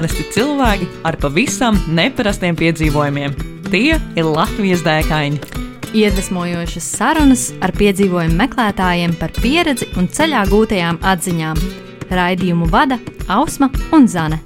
Parasti 0.00 0.22
cilvēki 0.32 0.86
ar 1.04 1.16
pavisam 1.20 1.76
neparastiem 1.92 2.56
piedzīvojumiem. 2.56 3.34
Tie 3.66 3.98
ir 4.00 4.24
Latvijas 4.24 4.80
dēkaini. 4.80 5.36
Iedvesmojošas 5.92 6.86
sarunas 6.94 7.42
ar 7.60 7.74
piedzīvojumu 7.76 8.38
meklētājiem 8.38 9.12
par 9.20 9.34
pieredzi 9.36 9.90
un 10.00 10.08
ceļā 10.08 10.46
gūtajām 10.48 11.02
atziņām. 11.04 11.60
Raidījumu 12.16 12.70
vada 12.72 12.96
Ausma 13.28 13.68
un 13.92 14.08
Zane. 14.08 14.40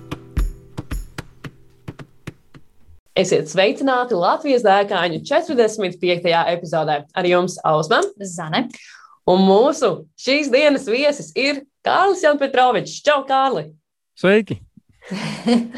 Esiet 3.15 3.47
sveicināti 3.47 4.19
Latvijas 4.19 4.67
dēkāņu 4.67 5.23
45. 5.23 6.37
epizodē. 6.57 7.05
Ar 7.15 7.31
jums 7.31 7.61
Ausma 7.63 8.03
Zane. 8.19 8.67
Un 9.31 9.47
mūsu 9.47 9.95
šīs 10.19 10.51
dienas 10.51 10.91
viesis 10.91 11.31
ir 11.39 11.63
Kārlis 11.87 12.27
Janpetrovičs. 12.27 13.05
Čau, 13.07 13.23
Kārli! 13.31 13.69
Sveiki! 14.19 14.65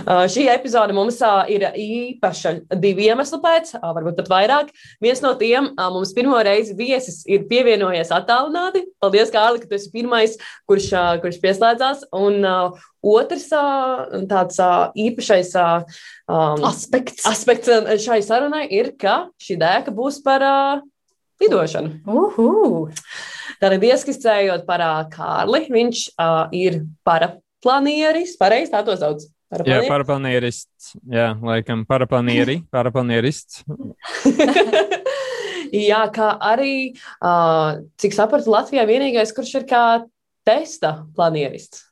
Uh, 0.00 0.24
šī 0.32 0.46
epizode 0.48 0.94
mums 0.96 1.18
uh, 1.20 1.42
ir 1.52 1.66
īpaša 1.76 2.52
divu 2.80 3.02
iemeslu 3.04 3.36
pēc, 3.42 3.74
uh, 3.76 3.90
varbūt 3.92 4.16
pat 4.16 4.30
vairāk. 4.32 4.70
Viens 5.04 5.20
no 5.20 5.34
tiem 5.36 5.66
mums 5.76 6.14
pirmo 6.16 6.38
reizi 6.46 6.72
viesis 6.78 7.18
ir 7.28 7.44
pievienojies 7.50 8.08
attālināti. 8.16 8.86
Paldies, 9.02 9.28
Kārli, 9.34 9.60
ka 9.60 9.68
tu 9.68 9.76
esi 9.76 9.90
pirmais, 9.92 10.38
kurš, 10.70 10.88
kurš 11.20 11.36
pieslēdzās. 11.42 12.06
Un 12.16 12.46
otrs 13.04 13.50
tāds 14.30 14.62
īpašais 15.04 15.52
um, 15.60 16.64
aspekts. 16.70 17.28
aspekts 17.28 17.68
šai 18.06 18.22
sarunai 18.24 18.64
ir, 18.72 18.94
ka 18.96 19.26
šī 19.42 19.58
dēka 19.60 19.92
būs 19.92 20.22
par 20.24 20.46
lidošanu. 21.44 22.00
Uhu. 22.08 22.88
Tātad, 23.60 23.84
ieskicējot 23.84 24.64
par 24.64 24.86
Kārli, 25.12 25.66
viņš 25.68 26.08
uh, 26.16 26.48
ir 26.56 26.82
para 27.04 27.34
Planieris, 27.64 28.36
pareizi 28.40 28.72
tā 28.72 28.82
to 28.86 28.96
sauc. 28.98 29.26
Jā, 29.66 29.80
paraplanierists. 29.90 30.92
Jā, 31.10 31.32
laikam, 31.42 31.82
paraplanieri, 31.88 32.60
paraplanierists. 32.74 33.64
Jā, 35.70 36.00
kā 36.14 36.32
arī, 36.42 36.96
uh, 37.22 37.82
cik 38.00 38.14
sapratu, 38.14 38.50
Latvijā 38.50 38.82
vienīgais, 38.88 39.30
kurš 39.34 39.52
ir 39.60 39.66
kā 39.70 39.82
testa 40.46 41.04
planierists. 41.14 41.84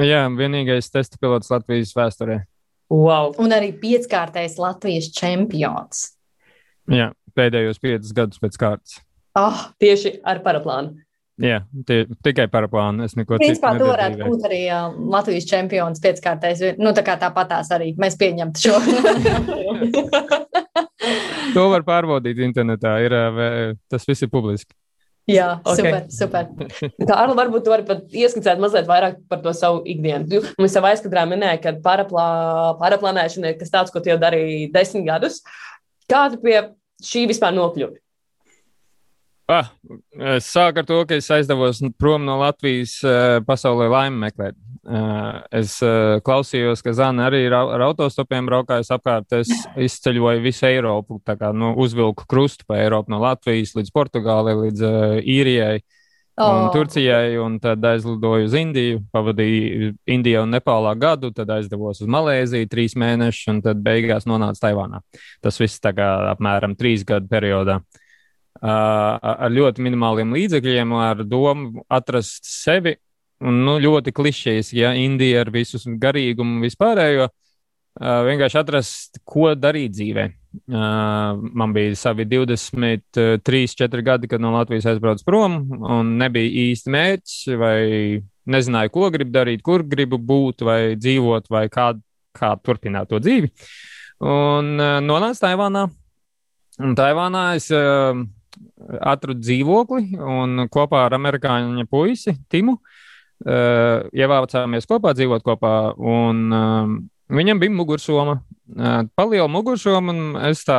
Jā, 0.00 0.24
vienīgais 0.32 0.90
testa 0.92 1.20
pilots 1.20 1.52
Latvijas 1.52 1.94
vēsturē. 1.96 2.42
Wow. 2.92 3.32
Un 3.40 3.54
arī 3.54 3.70
pieckārtais 3.80 4.58
Latvijas 4.60 5.08
čempions. 5.14 6.08
Jā, 6.90 7.12
pēdējos 7.36 7.80
piecus 7.80 8.12
gadus 8.16 8.42
pēc 8.42 8.58
kārtas. 8.60 8.98
Oh, 9.38 9.68
tieši 9.82 10.18
ar 10.26 10.42
paraplānu. 10.44 10.98
Jā, 11.42 11.64
tie, 11.88 12.04
tikai 12.22 12.46
paraplānu. 12.50 13.08
Es 13.08 13.16
neko 13.18 13.40
Principā 13.40 13.72
tu 13.74 13.88
varētu 13.88 14.28
būt 14.28 14.44
arī 14.46 14.60
uh, 14.68 14.92
Latvijas 15.10 15.48
čempions 15.50 16.02
pieckārtais. 16.04 16.62
Nu, 16.78 16.92
tā 16.94 17.02
kā 17.06 17.16
tāpatās 17.18 17.72
arī 17.74 17.90
mēs 17.98 18.14
pieņemtu 18.20 18.62
šo. 18.62 18.78
to 21.56 21.66
var 21.72 21.82
pārbaudīt 21.86 22.38
internetā. 22.46 22.94
Ir, 23.02 23.18
tas 23.90 24.06
viss 24.06 24.22
ir 24.22 24.30
publiski. 24.30 24.76
Jā, 25.24 25.54
okay. 25.64 26.04
super. 26.12 26.46
super. 26.52 26.94
Kārli, 27.08 27.34
varbūt 27.38 27.64
tu 27.64 27.72
vari 27.72 27.86
pat 27.88 28.12
ieskicēt 28.12 28.60
mazliet 28.60 28.86
vairāk 28.86 29.22
par 29.30 29.40
to 29.42 29.54
savu 29.56 29.80
ikdienu. 29.88 30.42
Mums 30.60 30.76
jau 30.76 30.84
aizkadrā 30.84 31.24
minēja, 31.30 31.62
ka 31.64 31.74
paraplā, 31.84 32.28
paraplānēšana 32.82 33.54
ir 33.54 33.60
kas 33.60 33.72
tāds, 33.72 33.92
ko 33.94 34.04
tu 34.04 34.12
jau 34.12 34.20
darīji 34.20 34.68
desmit 34.74 35.08
gadus. 35.08 35.40
Kā 36.12 36.26
tu 36.30 36.42
pie 36.44 36.58
šī 37.02 37.24
vispār 37.32 37.56
nokļuvi? 37.56 38.03
Ah, 39.44 39.66
es 40.16 40.46
sāku 40.48 40.80
ar 40.80 40.86
to, 40.88 41.02
ka 41.04 41.18
es 41.20 41.26
aizdevos 41.32 41.82
prom 42.00 42.22
no 42.24 42.38
Latvijas 42.40 42.96
uh, 43.04 43.42
pasaulē 43.44 43.90
laimi 43.92 44.22
meklēt. 44.22 44.56
Uh, 44.84 45.40
es 45.52 45.78
klausījos, 46.24 46.82
ka 46.84 46.92
Zana 46.96 47.26
arī 47.30 47.42
ar, 47.48 47.56
ar 47.76 47.84
autostopiem 47.86 48.44
braukājas 48.48 48.92
apkārt. 48.96 49.32
Es 49.36 49.50
izceļoju 49.76 50.40
visu 50.44 50.64
Eiropu, 50.68 51.18
tā 51.24 51.36
kā 51.40 51.50
nu, 51.56 51.74
uzvilku 51.80 52.24
krustu 52.28 52.64
pa 52.68 52.78
Eiropu 52.80 53.12
no 53.12 53.20
Latvijas 53.20 53.74
līdz 53.76 53.92
Portugālei, 53.92 54.56
līdz 54.62 54.84
uh, 54.88 55.18
Īrijai. 55.20 55.82
Un 56.34 56.64
oh. 56.64 56.70
Turcijai, 56.74 57.36
un 57.38 57.60
tad 57.62 57.84
aizlidoju 57.86 58.48
uz 58.48 58.56
Indiju, 58.58 59.04
pavadīju 59.14 59.92
Indijā 60.10 60.40
un 60.42 60.50
Nepālā 60.56 60.96
gadu, 60.98 61.30
tad 61.36 61.52
aizdevos 61.54 62.00
uz 62.02 62.08
Malēziju 62.10 62.66
trīs 62.72 62.96
mēnešus, 62.98 63.52
un 63.52 63.60
tad 63.62 63.84
beigās 63.84 64.26
nonācu 64.26 64.64
Taivānā. 64.64 64.98
Tas 65.44 65.60
viss 65.62 65.84
tā 65.84 65.92
kā 65.94 66.08
apmēram 66.32 66.74
trīs 66.80 67.06
gadu 67.06 67.30
periodā. 67.30 67.78
Uh, 67.78 68.00
ar 68.64 69.52
ļoti 69.52 69.84
minimāliem 69.84 70.32
līdzekļiem, 70.34 70.92
ar 70.96 71.24
domu 71.28 71.84
atrast 71.92 72.46
sevi. 72.48 72.96
Un, 73.44 73.58
nu, 73.66 73.74
ļoti 73.82 74.12
klišejas, 74.14 74.70
ja 74.72 74.94
Indija 74.96 75.42
ar 75.42 75.50
visu 75.52 75.80
garīgumu 76.00 76.56
un 76.56 76.64
vispārējo. 76.64 77.26
Vienkārši 77.94 78.58
atrast, 78.58 79.18
ko 79.28 79.52
darīt 79.58 79.92
dzīvē. 79.94 80.24
Man 80.70 81.74
bija 81.74 81.96
savi 81.98 82.24
23, 82.30 83.74
4 83.82 84.04
gadi, 84.06 84.30
kad 84.30 84.42
no 84.42 84.54
Latvijas 84.54 84.86
aizbraucu 84.90 85.26
prom, 85.26 85.58
un 85.82 86.14
nebija 86.18 86.70
īsti 86.70 86.94
mērķis, 86.94 87.34
vai 87.60 87.78
nezināju, 88.50 88.94
ko 88.94 89.10
gribu 89.14 89.34
darīt, 89.34 89.64
kur 89.66 89.84
gribu 89.86 90.18
būt, 90.18 90.64
vai 90.66 90.78
dzīvot, 90.98 91.50
vai 91.52 91.66
kā, 91.72 91.90
kā 92.38 92.54
turpināt 92.64 93.10
to 93.12 93.20
dzīvi. 93.22 93.50
Un 94.24 94.74
nonācu 95.04 95.42
Taivānā. 95.42 95.84
Un 96.82 96.96
Taivānā 96.98 97.44
es 97.58 97.68
uh, 97.74 98.24
atradu 99.00 99.40
dzīvokli 99.42 100.18
un 100.20 100.66
kopā 100.72 101.06
ar 101.08 101.16
amerikāņu 101.18 101.86
puisi 101.90 102.36
Timu 102.52 102.76
uh, 102.78 104.04
ievācāmies 104.14 104.88
kopā, 104.90 105.14
dzīvot 105.16 105.44
kopā. 105.46 105.74
Un, 105.98 106.46
uh, 106.52 106.94
Viņam 107.34 107.56
bija 107.56 107.72
mugursoma, 107.72 108.34
uh, 108.76 108.98
paliela 109.16 109.48
mugursoma, 109.48 110.12
un 110.12 110.34
es 110.44 110.60
tā 110.68 110.76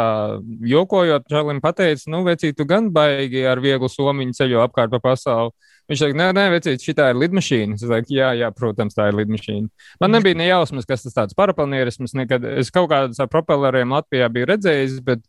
jokojot, 0.69 1.25
Čalim 1.31 1.57
pateicu, 1.61 2.11
nu, 2.13 2.19
vecīt, 2.27 2.53
tu 2.59 2.67
gan 2.69 2.91
baigi 2.93 3.41
ar 3.49 3.57
vieglu 3.63 3.89
somiņu 3.89 4.37
ceļo 4.37 4.61
apkārt 4.61 4.93
pa 4.93 4.99
pasauli. 5.01 5.49
Viņš 5.89 6.03
teica, 6.03 6.17
nē, 6.21 6.27
nē, 6.37 6.45
vecīt, 6.53 6.85
šī 6.85 6.93
ir 7.01 7.17
lidmašīna. 7.17 7.79
Es 7.79 7.85
teicu, 7.85 8.13
jā, 8.13 8.29
jā, 8.37 8.51
protams, 8.53 8.93
tā 8.97 9.09
ir 9.09 9.17
lidmašīna. 9.19 9.67
Man 10.01 10.13
nebija 10.13 10.37
ne 10.37 10.47
jausmas, 10.47 10.85
kas 10.89 11.05
tas 11.05 11.17
tāds 11.17 11.37
paraplanierisms, 11.37 12.13
nekad 12.17 12.45
es 12.55 12.69
kaut 12.73 12.91
kādus 12.93 13.21
ar 13.21 13.29
propelleriem 13.33 13.97
Latvijā 13.97 14.29
biju 14.33 14.49
redzējis, 14.53 15.01
bet 15.05 15.25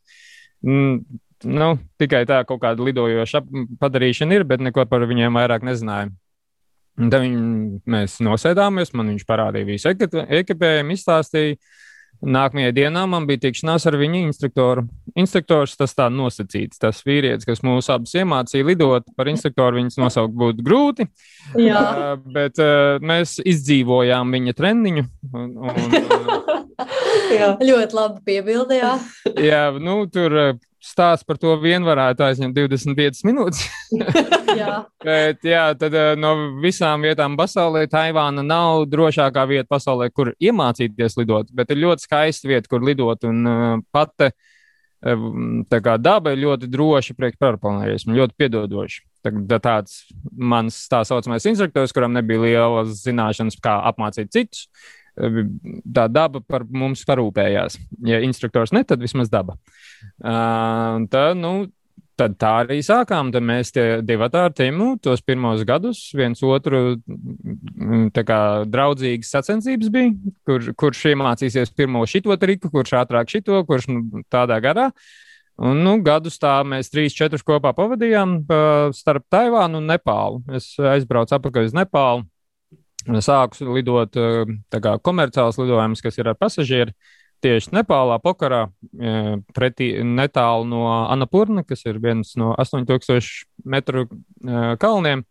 mm, 0.64 1.00
nu, 1.46 1.72
tikai 2.00 2.24
tā 2.28 2.42
kaut 2.48 2.62
kāda 2.64 2.84
lidojoša 2.86 3.42
padarīšana 3.80 4.38
ir, 4.38 4.46
bet 4.48 4.64
neko 4.64 4.86
par 4.90 5.06
viņiem 5.08 5.38
vairāk 5.38 5.66
nezināju. 5.66 6.14
Un 6.96 7.10
tad 7.12 7.26
viņi, 7.26 7.80
mēs 7.92 8.20
nosēdāmies, 8.24 8.94
man 8.96 9.12
viņš 9.12 9.26
parādīja 9.28 9.68
visu 9.68 9.92
ekipējumu, 9.92 10.96
izstāstīja. 10.96 11.58
Nākamajā 12.24 12.70
dienā 12.72 13.02
man 13.04 13.26
bija 13.28 13.42
tikšanās 13.42 13.84
ar 13.90 13.98
viņu 14.00 14.22
instruktoru. 14.24 14.86
Instruktors 15.20 15.74
tas 15.76 15.92
tā 15.92 16.06
nosacīts. 16.08 16.80
Tas 16.80 17.02
vīrietis, 17.04 17.44
kas 17.44 17.60
mūs 17.66 17.90
abus 17.92 18.14
iemācīja 18.16 18.64
lidot, 18.64 19.10
par 19.18 19.28
instruktoru 19.28 19.82
viņus 19.82 19.98
nosaukt 20.00 20.32
būtu 20.38 20.64
grūti. 20.64 21.06
Jā. 21.60 21.82
Uh, 21.82 22.22
bet 22.38 22.62
uh, 22.62 22.96
mēs 23.04 23.36
izdzīvojām 23.44 24.32
viņa 24.32 24.56
treniņu. 24.56 25.04
Un, 25.34 25.52
un, 25.68 25.98
jā. 27.36 27.52
Ļoti 27.60 28.00
labi 28.00 28.24
piebildījāt. 28.30 29.12
jā, 29.50 29.66
nu, 29.76 29.98
tur 30.08 30.38
stāsts 30.86 31.26
par 31.26 31.38
to 31.40 31.52
vien 31.60 31.84
varētu 31.86 32.24
aizņemt 32.26 32.56
25 32.56 33.22
minūtes. 33.26 33.64
jā. 34.60 34.78
Bet, 35.04 35.42
jā, 35.46 35.68
tad 35.78 35.94
eh, 35.96 36.12
no 36.18 36.34
visām 36.62 37.04
vietām 37.06 37.36
pasaulē 37.38 37.86
Taivāna 37.90 38.44
nav 38.46 38.86
drošākā 38.92 39.46
vieta 39.50 39.68
pasaulē, 39.72 40.10
kur 40.14 40.32
iemācīties 40.38 41.18
lidot, 41.20 41.50
bet 41.56 41.72
ir 41.74 41.82
ļoti 41.82 42.06
skaista 42.06 42.50
vieta, 42.50 42.70
kur 42.70 42.86
lidot. 42.86 43.26
Un 43.26 43.50
uh, 43.50 43.64
pati 43.94 44.30
uh, 44.30 45.26
tā 45.70 45.82
kā 45.84 45.96
daba 46.00 46.34
ir 46.34 46.44
ļoti 46.44 46.70
droša 46.70 47.16
priekš 47.18 47.40
paraplanējumu, 47.42 48.16
ļoti 48.20 48.38
piedodoša. 48.40 49.02
Tā, 49.26 49.58
tāds 49.58 50.04
mans 50.30 50.84
tā 50.90 51.02
saucamais 51.08 51.46
instruktors, 51.50 51.94
kuram 51.94 52.14
nebija 52.14 52.44
lielas 52.44 53.02
zināšanas, 53.02 53.58
kā 53.62 53.80
apmācīt 53.90 54.30
citus. 54.34 54.68
Tā 55.16 56.06
daba 56.12 56.42
par 56.44 56.66
mums 56.68 57.06
parūpējās. 57.08 57.78
Ja 58.04 58.20
instruktors 58.24 58.74
ne, 58.76 58.84
tad 58.84 59.00
vismaz 59.00 59.30
daba. 59.32 59.56
Uh, 60.20 61.06
tā, 61.08 61.30
nu, 61.38 61.54
tad 62.20 62.36
tā 62.40 62.52
arī 62.64 62.78
sākām. 62.84 63.30
Tad 63.34 63.44
mēs 63.46 63.72
divi 63.76 64.28
ar 64.28 64.54
Timu 64.56 64.94
tos 65.02 65.22
pirmos 65.24 65.64
gadus 65.68 66.02
viens 66.16 66.42
otru 66.44 66.96
mm, 66.96 68.10
kā, 68.16 68.40
draudzīgas 68.72 69.32
sacensības 69.36 69.92
bija, 69.92 70.34
kur, 70.48 70.72
kurš 70.84 71.06
iemācīsies 71.12 71.74
pirmo 71.76 72.04
šito 72.08 72.36
triku, 72.40 72.72
kurš 72.72 72.96
ātrāk 73.02 73.32
šito, 73.32 73.62
kurš 73.68 73.90
nu, 73.92 74.24
tādā 74.32 74.60
garā. 74.64 74.90
Un, 75.56 75.80
nu, 75.80 75.94
gadus 76.04 76.36
tā 76.36 76.58
mēs 76.68 76.90
trīs, 76.92 77.16
četrus 77.16 77.44
kopā 77.46 77.72
pavadījām 77.76 78.42
pa, 78.48 78.56
starp 78.92 79.24
Taivānu 79.32 79.80
un 79.80 79.88
Nepālu. 79.88 80.42
Es 80.52 80.74
aizbraucu 80.76 81.38
atpakaļ 81.38 81.70
uz 81.70 81.76
Nepālu. 81.76 82.26
Sāku 83.22 83.68
lidot 83.76 84.16
kā, 84.72 84.96
komerciāls 85.04 85.60
lidojums, 85.60 86.02
kas 86.02 86.18
ir 86.18 86.32
ar 86.32 86.38
pasažieru 86.38 86.94
tieši 87.44 87.74
Nepālā, 87.76 88.16
Pokarā, 88.22 88.62
e, 88.96 89.36
pretī, 89.54 89.90
netālu 90.02 90.66
no 90.70 90.84
Anapurna, 91.04 91.62
kas 91.68 91.84
ir 91.86 92.00
viens 92.02 92.32
no 92.40 92.54
8000 92.58 93.44
metru 93.68 94.06
e, 94.06 94.62
kalniem. 94.80 95.22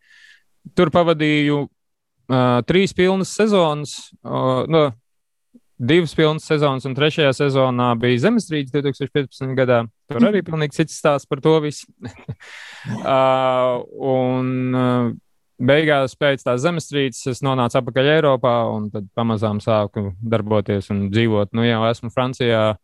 Tur 0.74 0.90
pavadīju 0.90 1.60
uh, 1.62 2.62
trīs 2.66 2.94
pilnas 2.96 3.30
sezonas. 3.38 3.92
Uh, 4.26 4.64
no, 4.66 4.80
divas 5.76 6.14
pilnas 6.16 6.46
sezonas, 6.48 6.86
un 6.88 6.96
trešajā 6.96 7.34
sezonā 7.36 7.92
bija 8.00 8.24
zemestrīce 8.24 8.72
2015. 8.74 9.52
gadā. 9.58 9.82
Tur 10.10 10.26
arī 10.30 10.42
pilnīgi 10.46 10.80
cits 10.80 10.96
stāsts 10.98 11.28
par 11.28 11.42
to 11.44 11.58
visu. 11.64 11.86
uh, 12.96 13.78
un 14.16 14.50
uh, 14.74 15.14
beigās 15.58 16.16
pēc 16.18 16.44
tās 16.44 16.62
zemestrīces 16.64 17.30
es 17.32 17.42
nonācu 17.44 17.78
atpakaļ 17.80 18.10
Eiropā, 18.16 18.54
un 18.72 18.90
tad 18.92 19.08
pamazām 19.16 19.60
sāku 19.64 20.10
darboties 20.20 20.90
un 20.94 21.06
dzīvot. 21.12 21.54
Nu, 21.56 21.64
jau 21.66 21.82
esmu 21.88 22.12
Francijā 22.14 22.76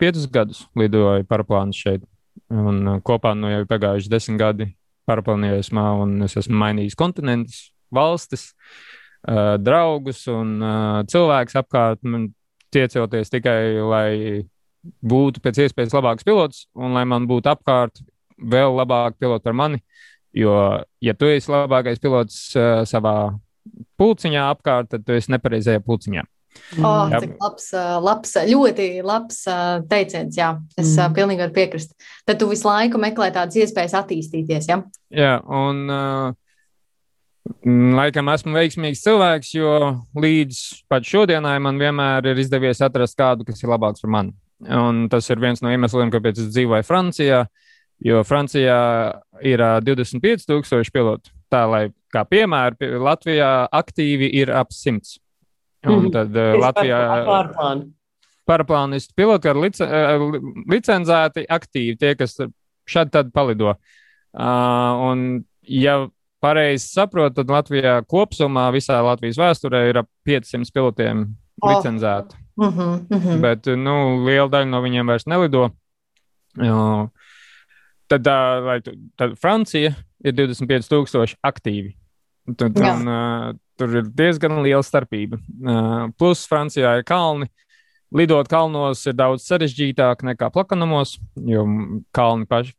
piecus 0.00 0.28
gadus 0.30 0.64
lidoju 0.78 1.26
paraplānu 1.30 1.76
šeit, 1.76 2.04
un 2.50 2.98
kopā 3.06 3.34
nu 3.38 3.50
jau 3.52 3.62
ir 3.62 3.70
pagājuši 3.70 4.12
desmit 4.12 4.40
gadi 4.40 4.68
paraplānījumā, 5.10 5.86
un 6.02 6.26
es 6.26 6.36
esmu 6.38 6.58
mainījis 6.62 6.98
kontinentus, 6.98 7.70
valstis. 7.94 8.52
Uh, 9.22 9.54
draugus 9.62 10.24
un 10.26 10.56
uh, 10.58 11.02
cilvēkus 11.06 11.54
apkārt, 11.60 12.00
man 12.02 12.32
tiecoties 12.74 13.30
tikai, 13.30 13.78
lai 13.86 14.08
būtu 14.82 15.42
pēc 15.44 15.60
iespējas 15.62 15.94
labāks 15.94 16.26
pilots 16.26 16.64
un 16.74 16.96
lai 16.96 17.04
man 17.06 17.28
būtu 17.30 17.52
apkārt 17.52 18.02
vēl 18.42 18.74
labāk 18.74 19.20
piloti 19.22 19.46
par 19.46 19.54
mani. 19.54 19.78
Jo, 20.36 20.54
ja 21.04 21.14
tu 21.18 21.28
esi 21.28 21.52
labākais 21.52 22.00
pilots 22.00 22.44
uh, 22.56 22.82
savā 22.88 23.32
pulciņā 24.00 24.46
apkārt, 24.52 24.90
tad 24.92 25.04
tu 25.06 25.16
esi 25.16 25.32
nepareizajā 25.34 25.82
pulciņā. 25.84 26.24
Oh, 26.82 27.08
cik 27.08 27.38
labs, 27.40 27.70
labs, 28.04 28.34
ļoti 28.48 28.86
labs 29.06 29.42
teiciens. 29.88 30.36
Jā, 30.36 30.50
es 30.76 30.90
mm. 30.92 31.14
pilnīgi 31.16 31.44
varu 31.44 31.54
piekrist. 31.56 31.94
Tad 32.28 32.40
tu 32.40 32.48
visu 32.50 32.68
laiku 32.68 33.00
meklē 33.00 33.30
tādas 33.32 33.56
iespējas 33.60 33.94
attīstīties. 34.02 34.68
Ja? 34.68 34.78
Jā, 35.12 35.34
un 35.48 35.82
uh, 35.92 36.34
laikam 37.98 38.30
esmu 38.32 38.54
veiksmīgs 38.56 39.02
cilvēks, 39.04 39.54
jo 39.56 39.72
līdz 40.18 40.60
pat 40.92 41.08
šodienai 41.08 41.56
man 41.64 41.80
vienmēr 41.80 42.32
ir 42.32 42.44
izdevies 42.44 42.82
atrast 42.84 43.18
kādu, 43.18 43.46
kas 43.48 43.62
ir 43.64 43.72
labāks 43.72 44.04
par 44.04 44.14
mani. 44.16 44.36
Un 44.62 45.06
tas 45.10 45.26
ir 45.32 45.42
viens 45.42 45.64
no 45.64 45.72
iemesliem, 45.72 46.12
kāpēc 46.12 46.44
es 46.44 46.52
dzīvoju 46.54 46.86
Francijā. 46.86 47.44
Jo 48.02 48.22
Francijā 48.26 48.78
ir 49.46 49.62
25,000 49.86 50.90
pilotu. 50.94 51.30
Tā 51.52 51.64
lai, 51.70 51.82
kā 52.12 52.24
piemēram, 52.26 52.96
Latvijā 53.04 53.50
aktīvi 53.70 54.30
ir 54.40 54.50
ap 54.56 54.72
100. 54.74 55.18
Un 55.86 56.06
mhm. 56.06 56.12
tad 56.14 56.38
uh, 56.38 56.54
Latvijā 56.62 57.00
pārplānu. 57.26 57.90
Paraplānisti 58.46 59.14
piloti 59.14 59.50
ar 59.50 59.58
lice, 59.58 59.86
uh, 59.86 60.24
licencēti 60.70 61.46
aktīvi, 61.50 61.94
tie, 61.98 62.14
kas 62.18 62.36
šādi 62.90 63.14
tad 63.14 63.30
palido. 63.34 63.76
Uh, 64.32 65.02
un, 65.10 65.24
ja 65.62 66.00
pareizi 66.42 66.88
saprotu, 66.88 67.38
tad 67.40 67.52
Latvijā 67.54 68.00
kopumā 68.10 68.68
visā 68.74 68.98
Latvijas 69.04 69.38
vēsturē 69.38 69.84
ir 69.90 70.02
ap 70.02 70.10
500 70.26 70.74
pilotiem 70.74 71.26
oh. 71.62 71.68
licencēti. 71.70 72.38
Uh 72.58 72.68
-huh, 72.68 72.94
uh 73.08 73.22
-huh. 73.26 73.40
Bet 73.40 73.66
nu, 73.66 74.24
liela 74.26 74.48
daļa 74.48 74.68
no 74.70 74.82
viņiem 74.82 75.06
vairs 75.06 75.26
nelido. 75.26 75.70
Uh, 76.58 77.08
tad, 78.12 78.28
uh, 78.28 78.94
tad 79.18 79.34
Francija 79.40 79.94
ir 80.22 80.36
25,000 80.36 81.38
aktīvi. 81.44 81.94
Tad, 82.58 82.76
un, 82.76 83.08
uh, 83.08 83.50
tur 83.78 83.98
ir 84.00 84.08
diezgan 84.12 84.60
liela 84.64 84.82
starpība. 84.84 85.38
Uh, 85.62 86.10
plus 86.18 86.44
Francijā 86.50 86.98
ir 86.98 87.06
kalni. 87.08 87.48
Lidot 88.12 88.48
kalnos 88.50 89.06
ir 89.08 89.16
daudz 89.16 89.46
sarežģītāk 89.48 90.20
nekā 90.28 90.50
plakanamos, 90.52 91.16
jo 91.48 91.64
kalni, 92.12 92.44
paši, 92.50 92.74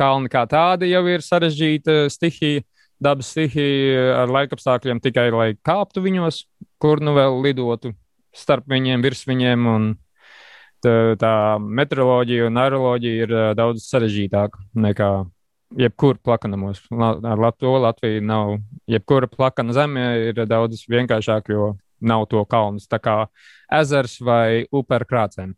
kalni 0.00 0.30
kā 0.32 0.46
tādi 0.48 0.88
jau 0.94 1.02
ir 1.10 1.24
sarežģīta 1.24 2.06
stihija, 2.12 2.64
dabas 3.02 3.34
stihija 3.34 4.22
ar 4.22 4.32
laikapstākļiem 4.32 5.02
tikai 5.04 5.28
lai 5.34 5.50
kāptu 5.60 6.00
viņos, 6.06 6.46
kur 6.80 7.04
nu 7.04 7.12
vēl 7.18 7.36
lidotu 7.44 7.92
starp 8.32 8.70
viņiem, 8.70 9.04
virs 9.04 9.26
viņiem. 9.28 9.68
Tā, 9.68 9.82
tā 10.84 11.32
meteoroloģija 11.58 12.46
un 12.48 12.60
aeroloģija 12.62 13.26
ir 13.26 13.34
daudz 13.58 13.86
sarežģītāka 13.88 14.62
nekā 14.78 15.10
jebkur 15.76 16.18
plakanamos. 16.24 16.80
Ar 16.92 17.38
Latviju, 17.38 17.76
Latviju 17.82 18.24
nav, 18.24 18.56
jebkura 18.88 19.28
plakana 19.28 19.74
zeme 19.76 20.04
ir 20.30 20.44
daudz 20.46 20.84
vienkāršāk, 20.88 21.52
jo 21.52 21.76
nav 22.00 22.26
to 22.30 22.44
kalnu. 22.44 22.80
Tā 22.88 23.00
kā 23.02 23.16
ezers 23.80 24.18
vai 24.24 24.66
upe 24.72 24.94
ar 24.94 25.04
krācēm. 25.08 25.54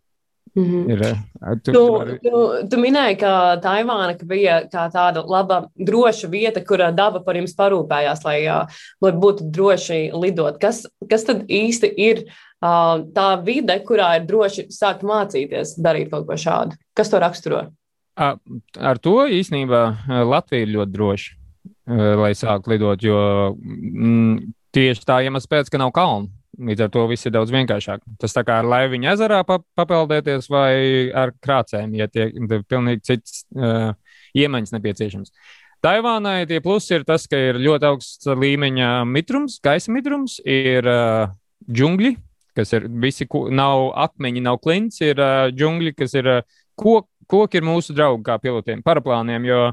Mm 0.55 0.65
-hmm. 0.65 0.91
ir, 0.91 1.17
tu, 1.65 1.73
tu, 1.73 1.93
var... 1.93 2.09
tu, 2.23 2.69
tu 2.71 2.77
minēji, 2.81 3.17
ka 3.21 3.61
Taivāna 3.63 4.19
ka 4.19 4.27
bija 4.27 4.61
tāda 4.67 5.23
laba, 5.27 5.69
droša 5.79 6.29
vieta, 6.29 6.65
kur 6.67 6.79
daba 6.93 7.21
par 7.21 7.37
jums 7.37 7.55
parūpējās, 7.55 8.25
lai, 8.25 8.67
lai 9.01 9.13
būtu 9.13 9.51
droši 9.51 10.11
lidot. 10.13 10.59
Kas, 10.61 10.87
kas 11.11 11.25
tad 11.25 11.45
īsti 11.47 11.93
ir 11.97 12.25
tā 12.61 13.45
vide, 13.45 13.79
kurā 13.87 14.17
ir 14.17 14.27
droši 14.27 14.67
sākt 14.71 15.03
mācīties 15.03 15.79
darīt 15.79 16.11
kaut 16.11 16.27
ko 16.27 16.37
šādu? 16.37 16.77
Kas 16.95 17.11
to 17.11 17.19
raksturo? 17.19 17.71
Ar 18.79 18.99
to 18.99 19.29
īstenībā 19.29 19.97
Latvija 20.25 20.63
ir 20.63 20.75
ļoti 20.75 20.93
droša, 20.93 21.31
lai 22.21 22.35
sāktu 22.35 22.71
lidot, 22.71 23.03
jo 23.03 23.55
mm, 23.57 24.53
tieši 24.75 25.07
tā 25.07 25.23
iemesls 25.25 25.49
pēc, 25.49 25.71
ka 25.71 25.79
nav 25.79 25.93
kalnu. 25.93 26.29
Līdz 26.59 26.83
ar 26.85 26.91
to 26.93 27.05
viss 27.07 27.29
ir 27.29 27.35
daudz 27.35 27.53
vienkāršāk. 27.55 28.03
Tas 28.21 28.35
tā 28.35 28.43
kā 28.47 28.59
ar 28.61 28.69
laiviņu 28.69 29.09
ezerā 29.13 29.41
papeldēties 29.47 30.49
vai 30.51 30.73
ar 31.15 31.33
krācēm, 31.39 31.95
ja 31.95 32.09
tie 32.11 32.27
ir 32.27 32.65
pilnīgi 32.69 33.05
cits 33.07 33.45
uh, 33.55 33.93
iemaņas 34.37 34.75
nepieciešams. 34.75 35.31
Taivānai 35.81 36.45
tie 36.51 36.59
plusi 36.61 36.99
ir 36.99 37.07
tas, 37.09 37.25
ka 37.31 37.39
ir 37.41 37.61
ļoti 37.63 37.87
augsts 37.89 38.29
līmeņa 38.29 38.89
mitrums, 39.09 39.61
gaisa 39.65 39.95
mitrums, 39.95 40.37
ir 40.45 40.85
uh, 40.91 41.31
džungļi, 41.71 42.17
kas 42.59 42.75
ir 42.77 42.91
visi, 43.01 43.25
nav 43.55 43.87
akmeņi, 44.09 44.43
nav 44.45 44.59
klints, 44.61 45.01
ir 45.07 45.23
uh, 45.23 45.47
džungļi, 45.55 45.95
kas 45.97 46.19
ir 46.19 46.29
uh, 46.29 46.43
kok, 46.77 47.09
koki 47.31 47.61
ir 47.61 47.69
mūsu 47.69 47.97
draugi 47.97 48.27
kā 48.27 48.37
pilotiem, 48.43 48.83
paraplāniem, 48.85 49.47
jo 49.49 49.71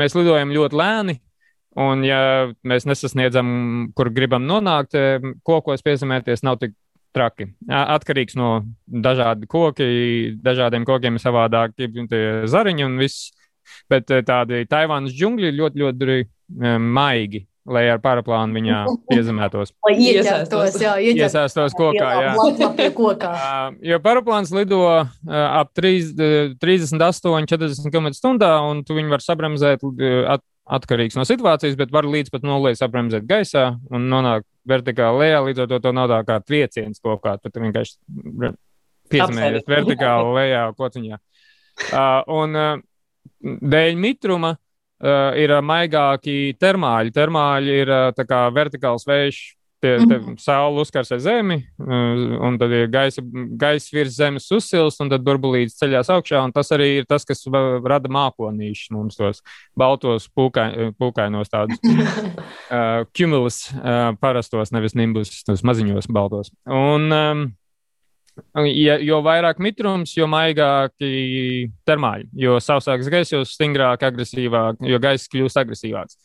mēs 0.00 0.16
lidojam 0.16 0.54
ļoti 0.54 0.80
lēni. 0.80 1.18
Un, 1.78 2.02
ja 2.02 2.50
mēs 2.66 2.86
nesasniedzam, 2.88 3.50
kur 3.94 4.10
gribam 4.10 4.42
nonākt, 4.48 4.96
eh, 4.98 5.22
kokos 5.46 5.84
piezemēties 5.86 6.42
nav 6.42 6.58
tik 6.58 6.74
traki. 7.14 7.50
Atkarīgs 7.70 8.36
no 8.38 8.64
dažādi 8.86 9.46
koki, 9.50 9.86
dažādiem 10.42 10.86
kokiem 10.86 11.18
ir 11.18 11.22
savādāk 11.22 11.74
zariņi 12.50 12.86
un 12.86 12.98
viss. 12.98 13.30
Bet 13.90 14.10
eh, 14.10 14.24
tādi 14.26 14.64
Taivānas 14.66 15.14
džungļi 15.14 15.54
ļoti, 15.54 15.82
ļoti, 15.84 16.06
ļoti 16.06 16.18
eh, 16.18 16.78
maigi 16.78 17.46
lai 17.70 17.84
ar 17.92 18.00
paraplānu 18.02 18.56
viņā 18.56 18.78
piezemētos. 19.10 19.72
Lai 19.86 19.94
iesaistos, 20.00 20.78
jā, 20.80 20.94
iesaistos 21.12 21.76
kokā. 21.78 22.08
Jā. 22.24 22.32
kokā. 22.96 23.32
uh, 23.36 23.76
jo 23.84 24.00
paraplāns 24.02 24.52
lido 24.56 24.80
uh, 24.86 25.10
ap 25.28 25.72
3, 25.76 26.56
38, 26.62 27.50
40 27.52 27.92
km/h, 27.92 28.52
un 28.70 28.82
tu 28.86 28.96
viņu 28.96 29.12
var 29.12 29.24
sabremzēt 29.24 29.84
uh, 29.86 30.08
at, 30.36 30.44
atkarīgs 30.70 31.18
no 31.18 31.26
situācijas, 31.26 31.76
bet 31.78 31.92
var 31.94 32.06
līdz 32.08 32.32
pat 32.34 32.46
nulē 32.46 32.72
sabremzēt 32.78 33.26
gaisā 33.28 33.66
un 33.90 34.06
nonākt 34.12 34.46
vertikāli 34.68 35.24
lejā. 35.24 35.42
Līdz 35.48 35.64
ar 35.64 35.70
to, 35.72 35.80
to 35.82 35.92
nav 35.96 36.10
tā 36.12 36.20
kā 36.28 36.38
trieciens 36.44 37.02
kokā, 37.02 37.36
bet 37.42 37.60
vienkārši 37.64 38.52
piezemējies 39.10 39.68
vertikāli 39.70 40.34
lejā 40.38 40.64
kociņā. 40.78 41.20
Uh, 41.90 42.18
un 42.36 42.58
uh, 42.58 42.72
dēļ 43.42 43.96
mitruma 43.98 44.52
uh, 44.54 45.32
ir 45.40 45.54
maigāki 45.64 46.54
termāļi. 46.60 47.14
Termāļi 47.16 47.78
ir 47.82 47.94
uh, 47.94 48.26
kā 48.28 48.44
vertikāls 48.54 49.08
vējš. 49.08 49.40
Tie, 49.80 49.94
te 49.96 50.04
mm 50.04 50.24
-hmm. 50.24 50.36
saule 50.36 50.80
uzkars 50.80 51.12
ar 51.12 51.20
zemi, 51.24 51.56
uh, 51.80 52.40
un 52.44 52.58
tad 52.58 52.70
ir 52.70 52.88
gaisa, 52.92 53.22
gaisa 53.56 53.96
virs 53.96 54.16
zemes 54.16 54.50
uzsils, 54.52 55.00
un 55.00 55.08
tad 55.08 55.24
burbulītis 55.24 55.78
ceļās 55.80 56.10
augšā. 56.12 56.42
Tas 56.52 56.72
arī 56.76 56.88
ir 56.98 57.06
tas, 57.08 57.24
kas 57.24 57.46
rada 57.84 58.08
mākonīšus 58.08 58.90
mums, 58.90 59.16
tos 59.16 59.40
baltos 59.76 60.28
pūkai, 60.28 60.92
pūkainos 61.00 61.48
tādus 61.48 61.78
uh, 61.80 63.06
cumulus, 63.16 63.72
uh, 63.72 64.12
parastos, 64.20 64.70
nevis 64.70 64.94
nimbus, 64.94 65.42
tos 65.44 65.62
maziņos 65.62 66.12
baltos. 66.12 66.52
Un, 66.66 67.12
um, 67.12 67.50
Ja, 68.54 68.96
jo 69.02 69.20
vairāk 69.24 69.58
mitrums, 69.62 70.14
jo 70.16 70.26
maigāki 70.30 71.70
termāļi, 71.88 72.28
jo 72.40 72.56
sausāks 72.62 73.10
gaiss, 73.12 73.32
jo 73.32 73.42
stingrāk, 73.44 74.04
agresīvāk, 74.06 74.80
jo 74.86 75.00
gaiss 75.02 75.28
kļūst 75.28 75.60
agresīvāks. 75.60 76.16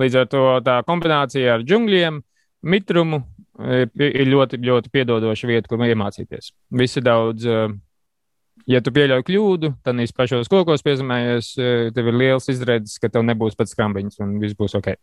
Līdz 0.00 0.16
ar 0.22 0.26
to 0.30 0.44
tā 0.66 0.80
kombinācija 0.86 1.54
ar 1.54 1.64
džungļiem, 1.66 2.20
mitrumu 2.62 3.22
ir 3.60 4.28
ļoti, 4.30 4.60
ļoti 4.64 4.90
piedodoša 4.92 5.48
vieta, 5.50 5.68
kur 5.68 5.82
iemācīties. 5.84 6.52
Visi 6.80 7.02
daudz, 7.04 7.44
ja 8.70 8.80
tu 8.84 8.92
pieļauj 8.96 9.24
kļūdu, 9.26 9.74
tad 9.84 9.98
nīs 9.98 10.14
pašos 10.16 10.48
kokos 10.50 10.84
piezemējies, 10.86 11.52
tev 11.96 12.10
ir 12.12 12.18
liels 12.22 12.48
izredzes, 12.52 12.96
ka 13.02 13.12
tev 13.12 13.26
nebūs 13.28 13.58
pēc 13.58 13.74
skrambiņas 13.74 14.20
un 14.24 14.38
viss 14.42 14.56
būs 14.56 14.78
ok. 14.80 14.94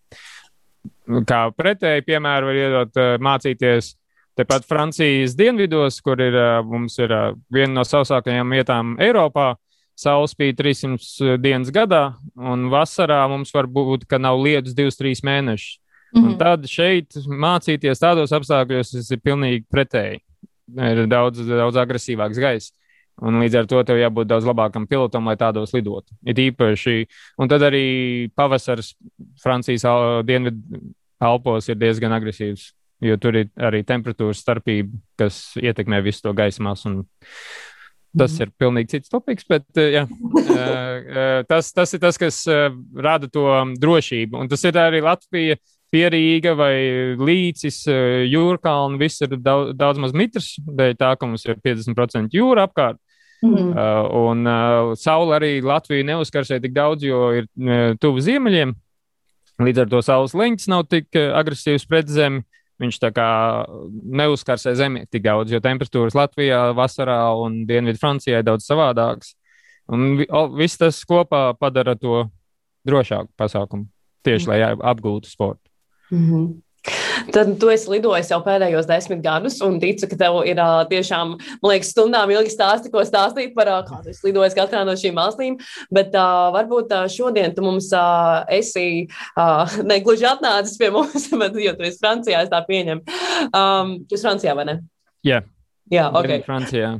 Kā 1.27 1.41
pretēji 1.53 2.05
piemēru 2.07 2.49
var 2.49 2.59
iedot 2.63 2.99
mācīties 3.23 3.95
Tepat 4.37 4.67
Francijas 4.69 5.33
dienvidos, 5.33 5.97
kur 6.05 6.21
ir, 6.21 6.35
mums 6.61 6.99
ir 7.01 7.09
viena 7.53 7.79
no 7.79 7.85
sausākajām 7.87 8.53
vietām 8.53 8.93
Eiropā, 9.01 9.55
saule 9.97 10.29
spīd 10.29 10.59
300 10.59 11.39
dienas 11.41 11.71
gadā, 11.73 12.03
un 12.37 12.67
vasarā 12.69 13.23
mums 13.31 13.49
var 13.55 13.65
būt, 13.65 14.05
ka 14.05 14.19
nav 14.21 14.37
lietus 14.43 14.77
2-3 14.77 15.25
mēnešus. 15.25 15.79
Mm 16.13 16.21
-hmm. 16.21 16.27
Un 16.27 16.37
tad 16.37 16.65
šeit 16.69 17.15
mācīties 17.27 17.99
tādos 17.99 18.31
apstākļos 18.31 19.11
ir 19.11 19.19
pilnīgi 19.19 19.65
pretēji. 19.73 20.21
ir 20.77 21.07
daudz, 21.07 21.39
daudz 21.47 21.77
agresīvāks 21.77 22.39
gaiss. 22.39 22.73
Un 23.21 23.39
līdz 23.41 23.55
ar 23.57 23.65
to 23.65 23.79
tev 23.83 23.97
jābūt 23.97 24.29
daudz 24.29 24.45
labākam 24.45 24.85
pilotam, 24.87 25.25
lai 25.25 25.35
tādos 25.35 25.73
lidotu. 25.73 26.13
Ir 26.21 26.37
īpaši, 26.51 27.07
un 27.41 27.49
tad 27.49 27.61
arī 27.61 28.29
pavasars 28.37 28.93
Francijas 29.41 29.87
dienvidu 30.27 30.81
Alpos 31.17 31.65
ir 31.69 31.79
diezgan 31.81 32.13
agresīvs, 32.13 32.67
jo 33.01 33.17
tur 33.17 33.39
ir 33.39 33.47
arī 33.57 33.81
temperatūras 33.87 34.43
starpība, 34.43 34.99
kas 35.17 35.55
ietekmē 35.57 36.03
visu 36.05 36.27
to 36.27 36.33
gaisa 36.37 36.61
masu. 36.61 36.93
Tas 38.17 38.35
mm. 38.37 38.43
ir 38.43 38.51
pilnīgi 38.61 38.91
cits 38.93 39.09
topoks, 39.09 39.47
bet 39.49 39.81
jā, 39.81 40.05
tas, 41.49 41.71
tas 41.73 41.93
ir 41.97 42.03
tas, 42.03 42.21
kas 42.21 42.43
rada 42.93 43.29
to 43.33 43.47
drošību. 43.81 44.37
Un 44.37 44.51
tas 44.51 44.61
ir 44.69 44.77
arī 44.77 45.01
Latvija 45.01 45.57
Pierīga 45.93 46.51
vai 46.57 46.75
Līcis, 47.15 47.85
Jūrkalna, 48.27 48.99
viss 48.99 49.23
ir 49.23 49.37
daudz, 49.39 49.71
daudz 49.77 50.01
maz 50.03 50.15
mitrs, 50.17 50.55
dēļ 50.59 50.97
tā, 50.99 51.13
ka 51.15 51.29
mums 51.29 51.45
ir 51.47 51.59
50% 51.63 52.35
jūra 52.35 52.67
apkārt. 52.67 52.99
Mm 53.41 53.55
-hmm. 53.55 53.69
uh, 53.69 54.29
un 54.29 54.47
uh, 54.47 54.95
saule 54.97 55.35
arī 55.37 55.61
Latviju 55.61 56.03
neuzkarsē 56.03 56.59
tik 56.61 56.73
daudz, 56.73 57.03
jo 57.03 57.31
ir 57.31 57.45
uh, 57.45 57.93
tuvu 58.01 58.19
ziemeļiem. 58.19 58.73
Līdz 59.61 59.81
ar 59.81 59.89
to 59.89 60.01
saules 60.01 60.33
leņķis 60.33 60.67
nav 60.69 60.87
tik 60.89 61.07
agresīvs 61.15 61.85
pret 61.87 62.07
zemi. 62.09 62.43
Viņš 62.77 62.99
tā 63.01 63.09
kā 63.09 63.65
neuzkarsē 64.05 64.75
zemi 64.77 65.05
tik 65.09 65.23
daudz, 65.23 65.51
jo 65.51 65.59
temperatūras 65.59 66.13
Latvijā 66.13 66.73
vasarā 66.77 67.33
un 67.41 67.65
Dienvidu 67.65 67.97
Francijā 67.97 68.39
ir 68.39 68.45
daudz 68.45 68.69
savādākas. 68.69 69.33
Un 69.89 70.17
viss 70.57 70.77
tas 70.77 70.99
kopā 71.05 71.57
padara 71.57 71.95
to 71.95 72.29
drošāku 72.85 73.33
pasākumu 73.37 73.87
tieši, 74.23 74.49
lai 74.51 74.59
apgūtu 74.75 75.29
sportu. 75.29 75.66
Mm 76.11 76.23
-hmm. 76.29 76.55
Tad 77.33 77.49
tu 77.59 77.69
esi 77.71 77.89
lidojis 77.91 78.29
jau 78.31 78.39
pēdējos 78.45 78.87
desmit 78.87 79.21
gadus, 79.23 79.57
un 79.65 79.79
ticu, 79.81 80.07
ka 80.07 80.17
tev 80.19 80.37
ir 80.47 80.59
uh, 80.61 80.85
tiešām, 80.89 81.33
man 81.63 81.71
liekas, 81.73 81.91
stundām 81.91 82.31
ilgi 82.31 82.53
stāsti, 82.53 82.91
ko 82.93 83.03
stāstīt 83.07 83.55
par 83.57 83.71
uh, 83.71 83.81
kādu 83.87 84.13
es 84.13 84.21
lidoju 84.23 84.55
katrā 84.55 84.85
no 84.87 84.95
šīm 84.99 85.17
valstīm. 85.17 85.57
Bet 85.93 86.15
uh, 86.15 86.47
varbūt 86.55 86.93
uh, 86.95 87.07
šodien 87.11 87.55
tu 87.55 87.65
mums 87.65 87.89
uh, 87.95 88.45
esi 88.59 89.07
uh, 89.35 89.77
ne 89.83 89.99
gluži 90.05 90.29
atnācis 90.29 90.79
pie 90.79 90.91
mums, 90.93 91.27
bet, 91.41 91.59
jo 91.63 91.75
tu 91.77 91.87
esi 91.89 92.01
Francijā, 92.03 92.45
es 92.45 92.53
tā 92.53 92.63
pieņemu. 92.69 93.19
Um, 93.51 93.97
tu 94.07 94.15
esi 94.15 94.27
Francijā, 94.27 94.55
vai 94.55 94.67
ne? 94.71 94.79
Jā, 95.27 95.43
Jā 95.91 96.09
ok. 96.15 96.37
Francijā. 96.47 96.97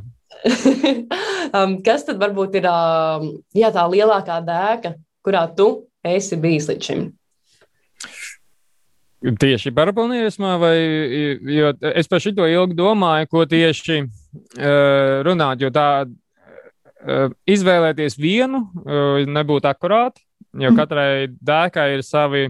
um, 1.57 1.77
kas 1.85 2.03
tad 2.07 2.19
varbūt 2.19 2.59
ir 2.59 2.67
uh, 2.67 3.23
jā, 3.55 3.71
tā 3.71 3.87
lielākā 3.87 4.41
dēka, 4.47 4.97
kurā 5.25 5.47
tu 5.55 5.87
esi 6.03 6.39
bijis 6.41 6.67
līdz 6.73 6.91
šim? 6.91 7.07
Tieši 9.17 9.71
paraplanīrismā, 9.73 10.51
vai 10.61 10.75
es 11.97 12.09
par 12.09 12.21
šito 12.21 12.45
ilgi 12.45 12.75
domāju, 12.77 13.29
ko 13.31 13.47
tieši 13.49 14.03
uh, 14.03 15.23
runāt, 15.25 15.63
jo 15.63 15.71
tā 15.73 15.87
uh, 16.05 17.33
izvēlēties 17.49 18.19
vienu 18.21 18.61
uh, 18.61 19.23
nebūtu 19.25 19.71
akurāti, 19.71 20.21
jo 20.53 20.69
mm. 20.69 20.77
katrai 20.77 21.09
dēkai 21.33 21.87
ir 21.95 22.05
savi 22.05 22.45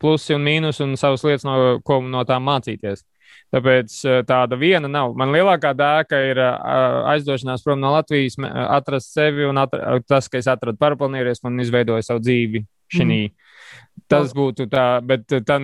plusi 0.00 0.32
un 0.32 0.48
mīnus 0.48 0.80
un 0.80 0.96
savas 0.96 1.26
lietas, 1.26 1.44
no, 1.44 1.76
ko 1.84 2.00
no 2.00 2.24
tām 2.24 2.48
mācīties. 2.48 3.04
Tāpēc 3.52 3.92
tāda 4.26 4.56
viena 4.56 4.88
nav. 4.88 5.12
Man 5.18 5.34
lielākā 5.34 5.74
dēka 5.74 6.18
ir 6.30 6.38
aizdošanās 6.40 7.64
prom 7.66 7.80
no 7.82 7.90
Latvijas, 7.92 8.38
atrast 8.40 9.10
sevi 9.10 9.44
un 9.46 9.58
atra, 9.58 9.98
tas, 10.06 10.30
ka 10.30 10.38
es 10.38 10.48
atradu 10.48 10.78
paraplanīries 10.80 11.42
un 11.44 11.58
izveidoju 11.60 12.06
savu 12.06 12.22
dzīvi 12.22 12.62
šī. 12.90 13.06
Mm. 13.06 13.36
Tas 14.10 14.32
būtu 14.34 14.66
tā, 14.70 14.84
bet 15.06 15.30
tā 15.46 15.56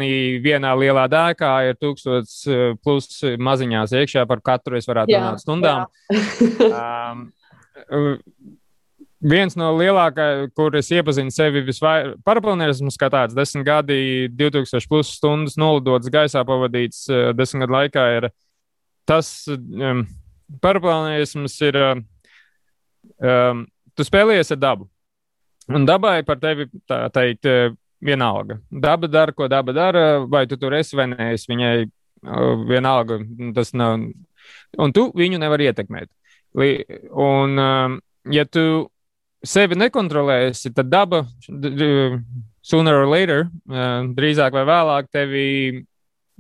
vienā 0.43 0.71
lielā 0.79 1.07
dēkā 1.11 1.53
ir 1.67 1.79
tūkstots 1.81 2.37
eh, 2.47 2.75
plus 2.85 3.19
maziņās 3.43 3.95
iekšā 4.03 4.23
par 4.31 4.43
katru 4.45 4.79
es 4.79 4.87
varētu 4.87 5.17
runāt 5.17 5.43
stundām. 5.43 5.87
um, 6.69 7.27
viens 9.33 9.57
no 9.59 9.73
lielākajiem, 9.79 10.51
kur 10.55 10.77
es 10.79 10.91
iepazinu 10.95 11.33
sevi 11.35 11.65
visvairāk, 11.67 12.21
paraplanērisms 12.27 12.99
kā 13.01 13.11
tāds, 13.13 13.35
desmit 13.37 13.67
gadi, 13.67 14.29
2000 14.39 14.91
plus 14.91 15.15
stundas 15.19 15.57
nolidotas 15.59 16.13
gaisā 16.13 16.45
pavadīts 16.47 17.07
uh, 17.11 17.31
desmit 17.37 17.67
gadu 17.67 17.79
laikā, 17.81 18.07
ir 18.21 18.29
tas 19.09 19.31
um, 19.51 20.05
paraplanērisms 20.63 21.57
ir, 21.67 21.81
um, 23.19 23.65
tu 23.97 24.07
spēlējies 24.07 24.55
ar 24.55 24.63
dabu. 24.63 24.91
Un 25.75 25.87
dabai 25.89 26.21
par 26.27 26.39
tevi 26.39 26.69
tā 26.87 27.07
teikt 27.15 27.49
vienalga. 28.05 28.61
Daba 28.71 29.09
dara, 29.11 29.33
ko 29.35 29.49
daba 29.51 29.75
dara, 29.75 30.05
vai 30.31 30.47
tu 30.47 30.59
tur 30.61 30.77
esi 30.79 30.97
vai 30.99 31.09
nē, 31.11 31.33
es 31.35 31.47
viņai 31.51 31.89
vienalga. 32.69 33.19
Tas 33.57 33.73
nav. 33.75 34.05
Un 34.79 34.95
tu 34.95 35.09
viņu 35.17 35.41
nevar 35.43 35.63
ietekmēt. 35.65 36.11
Un, 36.57 37.59
ja 38.33 38.45
tu 38.49 38.63
sevi 39.47 39.79
nekontrolēsi, 39.79 40.73
tad 40.75 40.91
daba 40.91 41.25
sooner 42.67 43.03
or 43.03 43.11
later, 43.11 43.45
drīzāk 44.17 44.55
vai 44.57 44.65
vēlāk, 44.67 45.11
tevi 45.13 45.45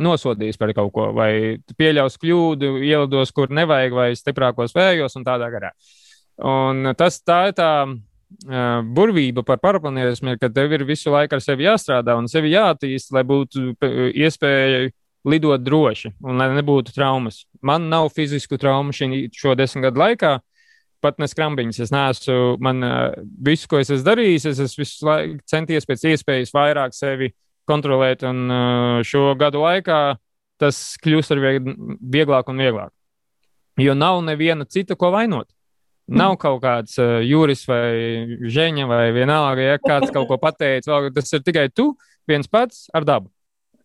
nosodīs 0.02 0.58
par 0.60 0.72
kaut 0.76 0.92
ko, 0.92 1.10
vai 1.16 1.58
pieļaus 1.78 2.18
kļūdu, 2.20 2.76
ielidos, 2.84 3.32
kur 3.32 3.52
nevajag, 3.54 3.94
vai 3.96 4.08
stiprākos 4.18 4.74
vējos 4.76 5.16
un 5.16 5.24
tādā 5.26 5.48
garā. 5.52 5.70
Un 6.42 6.92
tas 6.98 7.20
tā 7.24 7.46
ir 7.50 7.56
tā 7.56 7.70
burvība 8.96 9.44
par 9.46 9.60
paraplanierismu 9.62 10.34
ir, 10.34 10.38
ka 10.42 10.50
tev 10.50 10.72
ir 10.74 10.84
visu 10.88 11.12
laiku 11.14 11.36
ar 11.36 11.42
sevi 11.44 11.66
jāstrādā 11.68 12.16
un 12.18 12.26
sevi 12.30 12.50
jāattīst, 12.54 13.12
lai 13.14 13.22
būtu 13.26 13.76
iespēja 14.14 14.90
lidot 15.26 15.62
droši 15.62 16.12
un 16.22 16.38
lai 16.38 16.50
nebūtu 16.54 16.94
traumas. 16.94 17.44
Man 17.62 17.88
nav 17.90 18.10
fizisku 18.14 18.58
traumu 18.58 18.94
šī, 18.94 19.26
šo 19.34 19.56
desmit 19.58 19.88
gadu 19.88 20.02
laikā. 20.02 20.36
Pat 21.04 21.18
ne 21.20 21.26
skrambiņas. 21.28 21.78
Es 21.84 21.90
neesmu, 21.92 22.56
man 22.64 22.82
visu, 23.44 23.68
ko 23.68 23.78
es 23.82 23.90
esmu 23.92 24.06
darījis, 24.06 24.46
es 24.48 24.62
esmu 24.64 24.80
visu 24.80 25.06
laiku 25.06 25.42
centies 25.46 25.86
pēc 25.86 26.06
iespējas 26.12 26.54
vairāk 26.56 26.96
sevi 26.96 27.28
kontrolēt, 27.68 28.24
un 28.26 29.02
šo 29.06 29.34
gadu 29.38 29.60
laikā 29.60 29.98
tas 30.62 30.78
kļūst 31.04 31.34
ar 31.34 31.42
vieglāk 31.42 32.48
un 32.48 32.62
vieglāk. 32.62 32.92
Jo 33.76 33.92
nav 33.98 34.22
neviena 34.24 34.64
cita, 34.64 34.96
ko 34.96 35.12
vainot. 35.12 35.50
Nav 36.06 36.36
kaut 36.38 36.60
kāds 36.62 37.00
uh, 37.02 37.18
jūris 37.26 37.64
vai 37.66 37.86
žēņa 38.46 38.84
vai 38.86 39.04
vienalga, 39.16 39.72
ja 39.72 39.78
kāds 39.82 40.12
kaut 40.14 40.28
ko 40.30 40.38
pateicis. 40.38 40.92
Tas 41.16 41.34
ir 41.34 41.42
tikai 41.46 41.66
tu 41.74 41.94
viens 42.30 42.46
pats 42.46 42.86
ar 42.94 43.06
dabu. 43.08 43.32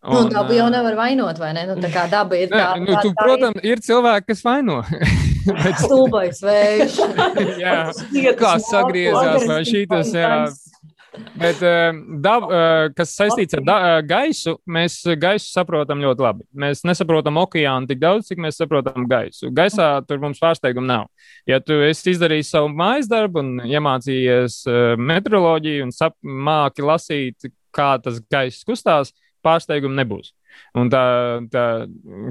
Nu, 0.01 0.17
un, 0.17 0.23
nu, 0.23 0.33
dabu 0.33 0.53
jau 0.57 0.65
nevar 0.73 0.95
vainot, 0.97 1.37
vai 1.37 1.51
ne? 1.53 1.67
Nu, 1.69 1.75
tā 1.81 1.91
kā 1.93 2.07
daba 2.09 2.37
ir 2.37 2.49
tā, 2.53 2.71
ne, 2.73 2.87
nu, 2.87 2.95
tu, 3.05 3.11
tā 3.13 3.25
protams, 3.25 3.61
ir. 3.61 3.75
ir 3.75 3.83
cilvēki, 3.85 4.31
kas 4.31 4.41
vaino. 4.45 4.79
Stulbais 5.83 6.41
vējš. 6.45 6.97
jā, 7.63 7.75
kā 8.39 8.55
sagriezās 8.65 9.45
vai 9.49 9.61
šī 9.69 9.85
tas. 9.91 10.13
Bet, 11.11 11.59
uh, 11.59 11.91
dab, 12.23 12.45
uh, 12.47 12.85
kas 12.95 13.11
saistīts 13.17 13.57
ar 13.57 13.63
da, 13.67 13.75
uh, 13.75 13.95
gaisu, 14.07 14.53
mēs 14.63 15.01
gaisu 15.19 15.49
saprotam 15.51 15.99
ļoti 15.99 16.23
labi. 16.23 16.45
Mēs 16.63 16.85
nesaprotam 16.87 17.39
okeānu 17.41 17.89
tik 17.89 17.99
daudz, 17.99 18.29
cik 18.29 18.39
mēs 18.39 18.59
saprotam 18.61 19.07
gaisu. 19.11 19.49
Gaisā 19.55 19.89
tur 20.07 20.21
mums 20.23 20.39
pārsteigumu 20.39 20.87
nav. 20.87 21.09
Ja 21.49 21.59
tu 21.59 21.81
esi 21.83 22.13
izdarījis 22.13 22.53
savu 22.55 22.71
mājas 22.71 23.11
darbu 23.11 23.43
un 23.43 23.51
iemācījies 23.67 24.61
meteoroloģiju 25.01 25.89
un 25.89 25.91
sap, 25.95 26.15
māki 26.23 26.87
lasīt, 26.87 27.51
kā 27.75 27.97
tas 28.03 28.23
gaiss 28.31 28.63
kustās, 28.67 29.11
pārsteigumu 29.43 29.97
nebūs. 29.99 30.31
Un 30.79 30.91
tā, 30.91 31.03
tā, 31.51 31.65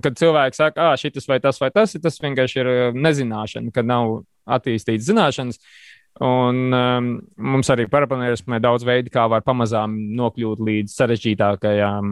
kad 0.05 0.17
cilvēks 0.21 0.61
saka, 0.61 0.91
ah, 0.91 0.97
šis 1.01 1.29
vai 1.29 1.41
tas 1.43 1.61
vai 1.61 1.71
tas, 1.75 1.97
tas 2.01 2.21
vienkārši 2.21 2.61
ir 2.63 2.71
nezināšana, 2.97 3.73
kad 3.77 3.89
nav 3.89 4.23
attīstīts 4.49 5.09
zināšanas. 5.09 5.61
Un 6.21 6.75
um, 6.75 7.07
mums 7.38 7.71
arī 7.73 7.87
paraplanērismē 7.88 8.59
daudz 8.61 8.83
veidu, 8.85 9.12
kā 9.14 9.23
var 9.31 9.45
pamazām 9.47 9.95
nokļūt 10.19 10.61
līdz 10.67 10.97
sarežģītākajām 10.99 12.11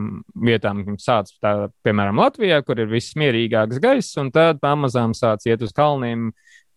vietām. 0.49 0.85
Sāc, 1.02 1.35
tā, 1.43 1.67
piemēram, 1.85 2.21
Latvijā, 2.23 2.62
kur 2.64 2.81
ir 2.81 2.88
viss 2.88 3.19
mierīgāks 3.21 3.83
gaiss, 3.83 4.14
un 4.23 4.31
tad 4.33 4.62
pamazām 4.64 5.12
sāc 5.19 5.45
iet 5.50 5.64
uz 5.67 5.75
kalniem, 5.76 6.31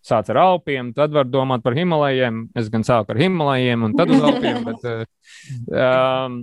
sāc 0.04 0.34
ar 0.34 0.42
Alpiem, 0.42 0.92
tad 0.98 1.16
var 1.16 1.30
domāt 1.30 1.64
par 1.64 1.78
Himalajiem. 1.78 2.50
Es 2.58 2.68
gan 2.74 2.84
sāku 2.84 3.14
ar 3.14 3.22
Himalajiem, 3.22 3.88
un 3.88 3.96
tad 3.96 4.12
uz 4.12 4.28
Alpiem. 4.28 4.60
bet, 4.68 4.84
uh, 4.90 5.56
um, 5.72 6.42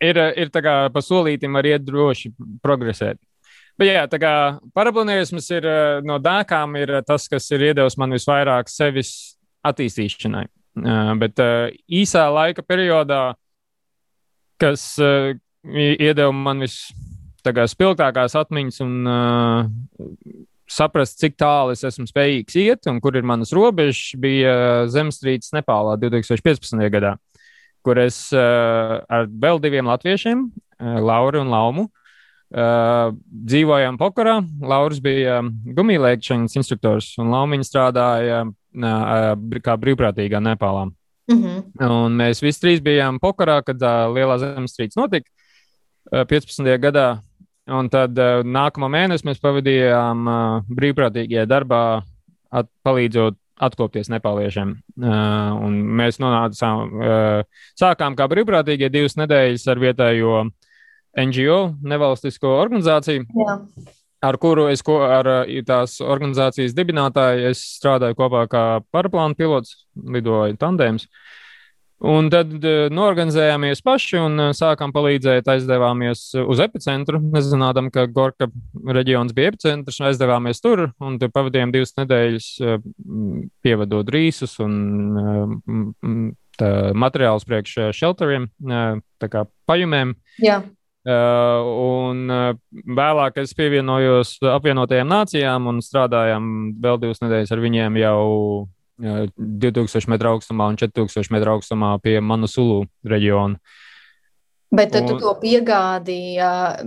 ir, 0.00 0.22
ir 0.38 0.54
tā 0.54 0.64
kā 0.64 0.78
pa 0.94 1.04
solītim 1.04 1.60
var 1.60 1.68
iet 1.68 1.84
droši 1.84 2.32
progresēt. 2.64 3.20
Bet, 3.74 3.90
jā, 3.90 4.08
tā 4.08 4.22
kā 4.22 4.34
paraplanērisms 4.72 5.50
ir 5.58 5.70
no 6.06 6.20
dēkām, 6.22 6.76
ir 6.78 7.00
tas, 7.04 7.26
kas 7.28 7.50
ir 7.52 7.72
iedevis 7.72 7.98
man 7.98 8.14
visvairāk 8.14 8.70
sevis 8.70 9.33
attīstīšanai. 9.66 10.46
Uh, 10.74 11.12
bet 11.20 11.38
uh, 11.42 11.70
īsā 11.86 12.24
laika 12.34 12.64
periodā, 12.66 13.36
kas 14.58 14.94
uh, 15.02 15.34
iedeva 15.64 16.32
man 16.34 16.64
visspilgtākās 16.64 18.34
atmiņas 18.40 18.80
un 18.84 18.96
saprast, 20.74 21.18
cik 21.20 21.38
tālu 21.40 21.72
es 21.76 21.84
esmu 21.86 22.08
spējīgs 22.08 22.56
iet 22.60 22.88
un 22.90 22.98
kur 23.04 23.16
ir 23.16 23.24
manas 23.24 23.52
robežas, 23.56 24.16
bija 24.20 24.54
zemestrīces 24.92 25.54
Nepālā 25.56 25.94
2015. 26.02 26.84
gadā, 26.92 27.14
kur 27.84 28.00
es 28.02 28.18
ar 28.34 29.28
vēl 29.28 29.60
diviem 29.64 29.88
latviešiem, 29.88 30.48
Lauru 31.04 31.44
un 31.44 31.52
Laumu, 31.52 31.86
Uh, 32.54 33.08
dzīvojām 33.26 33.96
Pokarā. 33.98 34.36
Lauris 34.62 35.00
bija 35.02 35.40
gumijlēkšanas 35.74 36.54
instruktors, 36.54 37.08
un 37.18 37.32
Laumiņa 37.32 37.66
strādāja 37.66 38.44
kā 38.74 39.76
brīvprātīgā 39.80 40.40
Nepālā. 40.42 40.88
Mm 41.30 41.42
-hmm. 41.42 41.90
Un 41.90 42.16
mēs 42.18 42.42
visi 42.42 42.60
trīs 42.60 42.80
bijām 42.80 43.18
Pokarā, 43.18 43.62
kad 43.64 43.82
uh, 43.82 44.12
lielā 44.14 44.38
zemestrīce 44.38 45.00
notika 45.00 45.30
uh, 46.12 46.24
15. 46.26 46.78
gadā. 46.78 47.20
Un 47.66 47.88
tad 47.88 48.18
uh, 48.18 48.42
nākamā 48.44 48.90
mēnesī 48.92 49.24
mēs 49.24 49.40
pavadījām 49.40 50.26
uh, 50.28 50.62
brīvprātīgajā 50.68 51.46
darbā, 51.46 52.02
at, 52.52 52.68
palīdzot 52.84 53.38
atkopties 53.60 54.10
nepāliešiem. 54.10 54.74
Uh, 55.00 55.70
mēs 55.70 56.20
nonācām, 56.20 57.00
uh, 57.00 57.64
sākām 57.80 58.16
kā 58.18 58.28
brīvprātīgie 58.28 58.90
divas 58.90 59.16
nedēļas 59.16 59.66
ar 59.68 59.78
vietējo 59.78 60.44
NGO, 61.16 61.74
nevalstisko 61.82 62.52
organizāciju. 62.60 63.24
Jā. 63.24 63.58
Ar 64.24 64.38
kuru 64.40 64.68
es 64.72 64.80
ko, 64.84 65.02
ar 65.04 65.28
tās 65.68 65.98
organizācijas 66.00 66.74
dibinātāju 66.76 67.52
strādāju 67.58 68.16
kopā 68.16 68.44
kā 68.48 68.66
paraplānu 68.94 69.36
pilots, 69.36 69.82
lidoju 69.94 70.56
tandēms. 70.60 71.08
Un 72.04 72.26
tad 72.28 72.50
norganizējāmies 72.92 73.80
paši 73.84 74.18
un 74.20 74.42
sākām 74.52 74.92
palīdzēt, 74.92 75.46
aizdevāmies 75.48 76.24
uz 76.42 76.60
epicentru. 76.60 77.20
Mēs 77.32 77.46
zinām, 77.48 77.88
ka 77.94 78.04
Gorka 78.12 78.48
reģions 78.96 79.32
bija 79.36 79.52
epicentrs, 79.52 80.00
aizdevāmies 80.10 80.60
tur 80.60 80.90
un 81.00 81.16
tur 81.22 81.32
pavadījām 81.32 81.72
divas 81.72 81.94
nedēļas, 81.96 82.48
pievadot 83.64 84.10
rīsus 84.12 84.58
un 84.64 84.74
materiālus 87.04 87.48
priekš 87.48 87.78
shelteriem, 87.96 88.50
tā 89.22 89.30
kā 89.32 89.46
pajumēm. 89.70 90.16
Jā. 90.44 90.60
Uh, 91.04 91.60
un 91.84 92.30
uh, 92.32 92.54
vēlāk 92.72 93.42
es 93.42 93.50
pievienojos 93.52 94.38
apvienotajām 94.48 95.10
nācijām 95.10 95.66
un 95.68 95.82
strādājām 95.84 96.46
vēl 96.80 97.00
divas 97.02 97.20
nedēļas 97.20 97.52
ar 97.52 97.60
viņiem 97.60 97.98
jau 98.00 98.20
uh, 98.64 99.26
2000 99.36 100.08
metru 100.08 100.30
augstumā 100.32 100.70
un 100.72 100.78
4000 100.80 101.28
metru 101.34 101.52
augstumā 101.58 101.90
pie 102.00 102.16
Manusulu 102.24 102.86
reģiona. 103.04 103.60
Bet 104.74 104.94
un... 104.96 105.06
tu 105.06 105.16
to 105.20 105.32
piegādi, 105.38 106.36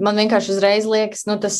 man 0.03 0.19
vienkārši 0.19 0.53
uzreiz 0.55 0.87
liekas, 0.89 1.23
nu, 1.29 1.37
tas, 1.41 1.59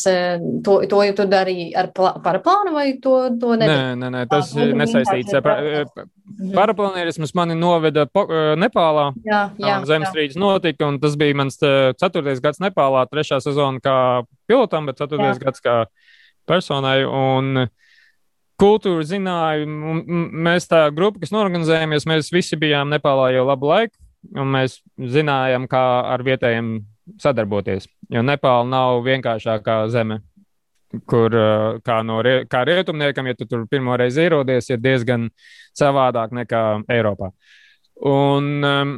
to, 0.64 0.74
to 0.90 1.00
jau 1.06 1.14
tu 1.16 1.26
darīji 1.30 1.70
ar 1.78 1.90
paraplānu 1.94 2.74
vai 2.74 2.90
to, 3.02 3.14
to 3.40 3.54
nedarīji? 3.56 3.94
Nē, 3.96 4.00
nē, 4.02 4.10
nē, 4.16 4.24
tas 4.30 4.50
ir 4.58 4.74
nesaistīts. 4.76 5.38
Mhm. 5.38 6.52
Paraplānierisms 6.52 7.32
mani 7.38 7.56
noveda 7.56 8.04
po, 8.12 8.26
Nepālā. 8.60 9.08
Jā, 9.24 9.42
jā. 9.62 9.78
Zemestrīces 9.88 10.36
notika, 10.40 10.90
un 10.90 11.00
tas 11.00 11.16
bija 11.18 11.38
mans 11.38 11.56
ceturtais 11.58 12.42
gads 12.44 12.60
Nepālā, 12.62 13.06
trešā 13.08 13.40
sezona 13.44 13.80
kā 13.84 13.96
pilotam, 14.50 14.90
bet 14.90 15.00
ceturtais 15.00 15.38
jā. 15.38 15.46
gads 15.46 15.64
kā 15.64 15.78
personai. 16.48 17.00
Un, 17.08 17.68
kultūru 18.58 19.04
zināju. 19.06 19.68
Mēs 20.34 20.66
tā 20.66 20.88
grupa, 20.90 21.22
kas 21.22 21.30
norganizējāmies, 21.30 22.08
mēs 22.10 22.32
visi 22.34 22.58
bijām 22.58 22.90
Nepālā 22.90 23.30
jau 23.36 23.46
labu 23.46 23.70
laiku 23.70 23.94
un 24.36 24.54
mēs 24.54 24.80
zinājām, 24.98 25.68
kā 25.70 25.84
ar 26.14 26.24
vietējiem 26.26 26.72
sadarboties. 27.22 27.88
Jo 28.12 28.24
Nepāla 28.26 28.66
nav 28.68 29.02
vienkāršākā 29.06 29.80
zeme, 29.92 30.20
kur 31.08 31.34
kā, 31.84 31.98
no, 32.06 32.20
kā 32.48 32.62
rietumniekam, 32.68 33.28
ja 33.28 33.36
tu 33.38 33.48
tur 33.48 33.66
pirmo 33.70 33.96
reizi 34.00 34.24
ierodies, 34.26 34.70
ir 34.72 34.80
diezgan 34.80 35.28
savādāk 35.76 36.32
nekā 36.36 36.62
Eiropā. 36.92 37.30
Un, 38.08 38.48
um, 38.64 38.96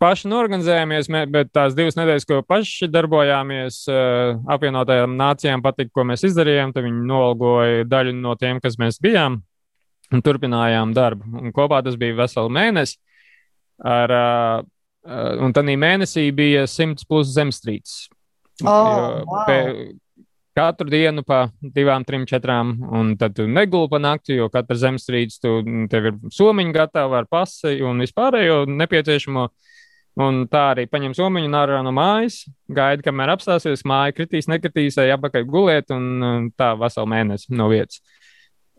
paši 0.00 0.28
norganizējāmies, 0.30 1.08
bet 1.32 1.52
tās 1.54 1.76
divas 1.76 1.98
nedēļas, 1.98 2.26
ko 2.28 2.40
paši 2.46 2.88
darbojāmies, 2.92 3.82
uh, 3.90 4.36
apvienotajām 4.56 5.16
nācijām 5.20 5.64
patika, 5.64 5.92
ko 5.94 6.06
mēs 6.08 6.26
izdarījām. 6.30 6.74
Tad 6.74 6.86
viņi 6.86 7.06
noalgoja 7.08 7.88
daļu 7.88 8.16
no 8.18 8.34
tiem, 8.40 8.60
kas 8.64 8.78
mēs 8.80 9.00
bijām, 9.04 9.40
un 10.12 10.24
turpinājām 10.24 10.94
darbu. 10.96 11.28
Un 11.42 11.54
kopā 11.54 11.82
tas 11.84 11.98
bija 12.00 12.18
veseli 12.24 12.52
mēnesi. 12.56 12.98
Ar, 13.82 14.12
un 15.42 15.52
tad 15.56 15.66
mēnesī 15.66 16.28
bija 16.36 16.66
100 16.70 17.08
plus 17.08 17.32
zemestrīces. 17.34 18.08
Oh, 18.62 19.24
wow. 19.26 19.92
Katru 20.54 20.86
dienu 20.86 21.24
pa 21.26 21.48
divām, 21.58 22.04
trim, 22.06 22.22
četrām, 22.30 22.76
un 22.94 23.16
tad 23.18 23.34
tu 23.34 23.48
neguli 23.50 23.90
pa 23.90 23.98
nakti, 23.98 24.36
jo 24.38 24.46
katra 24.54 24.76
zemestrīce 24.78 25.40
tu, 25.42 25.56
tev 25.90 26.06
ir 26.12 26.20
somiņa 26.30 26.74
gatava 26.76 27.18
ar 27.18 27.26
pasi 27.26 27.80
un 27.82 27.98
vispārējo 28.04 28.62
nepieciešamo. 28.70 29.48
Un 30.22 30.44
tā 30.46 30.60
arī 30.76 30.84
paņem 30.86 31.10
somiņu 31.18 31.48
un 31.50 31.56
ārā 31.58 31.80
no 31.82 31.90
mājas, 31.90 32.44
gaida, 32.70 33.02
kamēr 33.02 33.32
apstāsies, 33.32 33.82
māja 33.82 34.14
kritīs, 34.14 34.46
nekritīs, 34.46 34.94
ej 35.02 35.10
apakaļ 35.16 35.48
gulēt, 35.50 35.90
un 35.90 36.52
tā 36.54 36.70
veselu 36.78 37.10
mēnesi 37.10 37.50
no 37.50 37.66
vietas. 37.72 37.98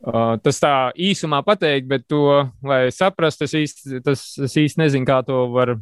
Uh, 0.06 0.36
tas 0.46 0.60
tā 0.62 0.74
īsumā 1.02 1.40
pateikt, 1.46 1.88
bet 1.90 2.04
to, 2.06 2.46
lai 2.66 2.92
saprastu, 2.94 3.48
es 3.48 3.56
īsti, 3.58 4.02
tas, 4.06 4.22
es 4.46 4.54
īsti 4.62 4.84
nezinu, 4.84 5.08
kā 5.08 5.24
to 5.26 5.48
var 5.54 5.76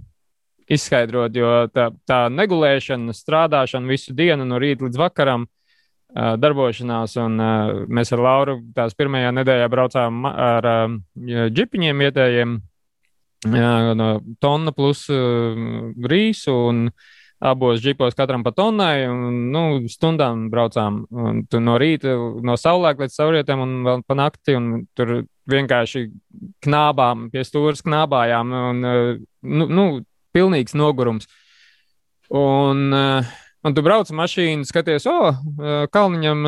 izskaidrot. 0.71 1.35
Jo 1.35 1.65
tā, 1.67 1.89
tā 2.07 2.21
negulēšana, 2.31 3.15
strādāšana 3.17 3.91
visu 3.91 4.15
dienu, 4.15 4.47
no 4.47 4.61
rīta 4.63 4.87
līdz 4.87 5.01
vakaram, 5.01 5.43
uh, 5.47 6.35
darbošanās, 6.39 7.17
un 7.19 7.35
uh, 7.43 7.81
mēs 7.91 8.13
ar 8.15 8.23
Lauru 8.23 8.61
tās 8.75 8.95
pirmajā 8.95 9.33
nedēļā 9.41 9.67
braucām 9.73 10.23
ar 10.31 10.69
uh, 10.71 10.85
džipiņiem 11.51 12.05
vietējiem, 12.05 12.55
uh, 13.51 13.91
no 13.99 14.13
tonna 14.39 14.71
plus 14.71 15.03
uh, 15.11 15.91
rīsu. 16.07 16.55
Un, 16.71 16.85
uh, 16.87 17.11
abos 17.43 17.81
džipos 17.83 18.15
katram 18.15 18.43
pa 18.45 18.53
tonnai, 18.55 19.03
un 19.09 19.37
nu, 19.51 19.63
stundām 19.91 20.47
braucām 20.51 21.03
no 21.11 21.75
rīta, 21.81 22.15
no 22.45 22.55
saulēkta 22.59 23.05
līdz 23.05 23.17
saulrietam 23.17 23.63
un 23.65 23.75
vēl 23.87 24.03
pa 24.07 24.17
nakti, 24.17 24.55
un 24.55 24.85
tur 24.95 25.23
vienkārši 25.51 26.05
knābām, 26.63 27.27
pie 27.33 27.43
stūras 27.43 27.83
knābājām, 27.83 28.55
un 28.71 28.81
nu, 28.83 29.67
nu, 29.67 29.87
pilnīgs 30.33 30.77
nogurums. 30.79 31.27
Un, 32.33 32.87
un 32.95 33.75
tu 33.75 33.83
brauc 33.85 34.09
mašīnu, 34.15 34.65
skaties, 34.65 35.05
o, 35.11 35.17
oh, 35.29 35.83
kalniņam 35.93 36.47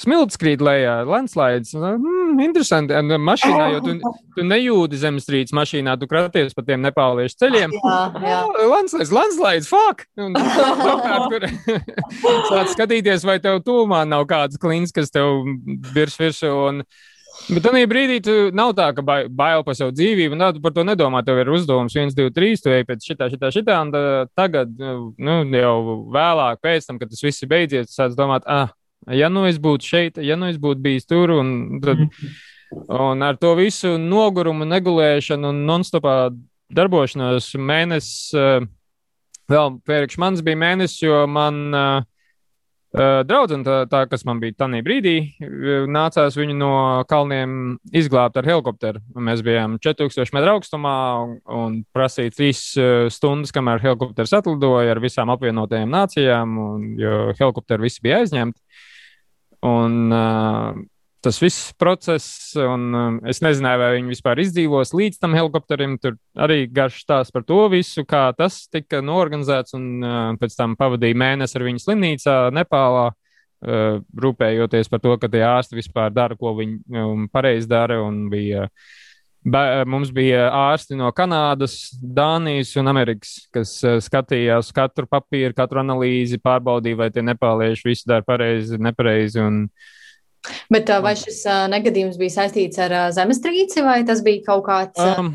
smilts 0.00 0.40
krīt 0.40 0.64
lejā, 0.64 1.00
landslides. 1.08 1.72
Mm, 1.76 2.19
interesanti. 2.44 2.96
Un 2.96 3.14
mašīnā, 3.26 3.66
jo 3.74 3.82
tu, 3.84 4.14
tu 4.36 4.46
nejūti 4.46 5.00
zemestrīces 5.00 5.54
mašīnā, 5.56 5.96
tu 6.00 6.08
kraties 6.10 6.56
pa 6.56 6.64
tiem 6.66 6.82
nepāliešu 6.86 7.38
ceļiem. 7.44 7.76
Jā, 7.76 8.00
jā. 8.24 8.40
Oh, 8.48 8.64
landslides, 8.72 9.12
landslides, 9.14 9.70
fuck! 9.70 10.06
Un 10.20 10.36
apkārt, 10.40 11.30
kur 11.30 11.46
sāc 12.50 12.74
skatīties, 12.74 13.26
vai 13.28 13.38
tev 13.42 13.62
tūmā 13.66 14.02
nav 14.08 14.26
kāds 14.30 14.60
klins, 14.60 14.94
kas 14.96 15.12
tev 15.14 15.42
virs 15.94 16.18
virsū. 16.20 16.52
Un, 16.70 16.84
Bet 17.48 17.64
tajā 17.64 17.86
brīdī 17.88 18.18
tu 18.22 18.34
nav 18.54 18.74
tā, 18.76 18.90
ka 18.94 19.02
bail 19.02 19.62
par 19.64 19.76
savu 19.78 19.94
dzīvību, 19.96 20.34
un 20.36 20.42
tā, 20.42 20.50
tu 20.54 20.60
par 20.62 20.74
to 20.76 20.84
nedomā. 20.86 21.22
Tev 21.26 21.40
ir 21.40 21.50
uzdevums 21.54 21.94
1, 21.96 22.12
2, 22.18 22.32
3, 22.36 22.60
tu 22.62 22.74
ej 22.74 22.84
pēc 22.88 23.06
šitā, 23.06 23.30
šitā, 23.32 23.50
šitā, 23.54 23.78
un 23.86 23.94
tagad, 24.38 24.74
nu, 24.76 25.38
jau 25.56 25.74
vēlāk, 26.12 26.60
pēc 26.62 26.90
tam, 26.90 27.00
kad 27.00 27.10
tas 27.10 27.24
viss 27.24 27.42
ir 27.42 27.50
beidzies, 27.50 27.88
tu 27.88 27.96
sāc 27.96 28.14
domāt, 28.18 28.44
ah, 28.50 28.74
Ja 29.08 29.30
nu 29.32 29.46
es 29.48 29.56
būtu 29.62 29.86
šeit, 29.86 30.20
ja 30.20 30.36
nu 30.36 30.50
es 30.50 30.58
būtu 30.60 30.82
bijis 30.84 31.08
tur, 31.08 31.32
un, 31.38 31.80
tad, 31.84 32.02
un 33.08 33.24
ar 33.24 33.38
to 33.40 33.54
visu 33.58 33.96
nogurumu, 33.98 34.68
negulēšanu 34.68 35.54
un 35.54 35.64
nonstopā 35.68 36.16
darbošanos 36.70 37.54
mēnesis, 37.56 38.30
eh, 38.36 38.68
vēl 39.50 39.80
priekš 39.86 40.20
manis 40.22 40.44
bija 40.46 40.60
mēnesis, 40.60 41.00
jo 41.02 41.24
man 41.26 41.62
uh, 41.74 42.04
draudzene, 42.90 43.62
tā, 43.62 43.76
tā, 43.90 44.02
kas 44.10 44.24
man 44.26 44.40
bija 44.42 44.56
tajā 44.64 44.82
brīdī, 44.86 45.14
nācās 45.90 46.36
viņu 46.38 46.56
no 46.58 46.72
kalniem 47.10 47.78
izglābt 47.94 48.38
ar 48.40 48.48
helikopteru. 48.48 49.02
Mēs 49.14 49.44
bijām 49.46 49.78
4000 49.82 50.34
metru 50.34 50.56
augstumā 50.56 50.96
un, 51.22 51.36
un 51.46 51.76
prasīja 51.94 52.34
3 52.34 53.10
stundas, 53.14 53.54
kamēr 53.54 53.82
helikopters 53.84 54.34
atlidoja 54.40 54.94
ar 54.94 55.02
visām 55.02 55.30
apvienotajām 55.34 55.90
nācijām, 55.90 56.56
un, 56.58 56.88
jo 56.98 57.20
helikopteri 57.38 57.86
visi 57.86 58.02
bija 58.02 58.24
aizņemti. 58.24 58.58
Un 59.66 60.12
uh, 60.14 60.78
tas 61.20 61.38
viss 61.42 61.72
process, 61.76 62.56
un 62.56 62.86
um, 62.96 63.18
es 63.28 63.42
nezināju, 63.44 63.80
vai 63.82 63.90
viņi 63.98 64.12
vispār 64.14 64.40
izdzīvos 64.40 64.94
līdz 64.96 65.20
tam 65.20 65.36
helikopterim. 65.36 65.98
Tur 66.00 66.16
arī 66.40 66.62
garš 66.72 67.02
stāsts 67.04 67.34
par 67.34 67.44
to 67.48 67.66
visu, 67.72 68.06
kā 68.08 68.30
tas 68.36 68.62
tika 68.72 69.02
norganizēts, 69.04 69.76
un 69.76 69.90
uh, 70.00 70.20
pēc 70.40 70.56
tam 70.56 70.78
pavadīja 70.80 71.18
mēnesi 71.20 71.58
ar 71.58 71.66
viņu 71.68 71.84
slimnīcā 71.84 72.38
Nepālā. 72.56 73.10
Uh, 73.60 73.98
rūpējoties 74.16 74.88
par 74.88 75.02
to, 75.04 75.18
ka 75.20 75.28
tie 75.28 75.42
ārsti 75.44 75.76
vispār 75.76 76.14
dara, 76.16 76.32
ko 76.40 76.54
viņi 76.56 76.78
um, 76.96 77.26
pareizi 77.28 77.68
dara. 77.68 77.98
Bija, 78.32 78.70
be, 79.44 79.62
mums 79.86 80.10
bija 80.14 80.48
ārsti 80.52 80.98
no 80.98 81.12
Kanādas, 81.16 81.90
Dānijas 82.00 82.74
un 82.80 82.90
Amerikas, 82.92 83.48
kas 83.54 83.76
uh, 83.84 83.98
skatījās 84.02 84.72
katru 84.76 85.06
papīru, 85.10 85.54
katru 85.56 85.80
analīzi, 85.84 86.40
pārbaudīja, 86.42 86.96
vai 86.96 87.10
tie 87.14 87.22
nepālieši 87.22 87.88
visu 87.88 88.10
dara 88.10 88.26
pareizi, 88.26 88.78
nepareizi. 88.78 89.40
Un, 89.40 89.64
uh, 89.64 89.96
Bet 90.72 90.88
vai 91.04 91.12
šis 91.18 91.42
uh, 91.48 91.66
negadījums 91.70 92.18
bija 92.20 92.38
saistīts 92.38 92.80
ar 92.80 92.94
uh, 92.96 93.06
zemestrīci, 93.12 93.82
vai 93.84 94.00
tas 94.08 94.22
bija 94.24 94.44
kaut 94.46 94.64
kāds? 94.68 94.96
Uh, 94.96 95.18
um, 95.20 95.34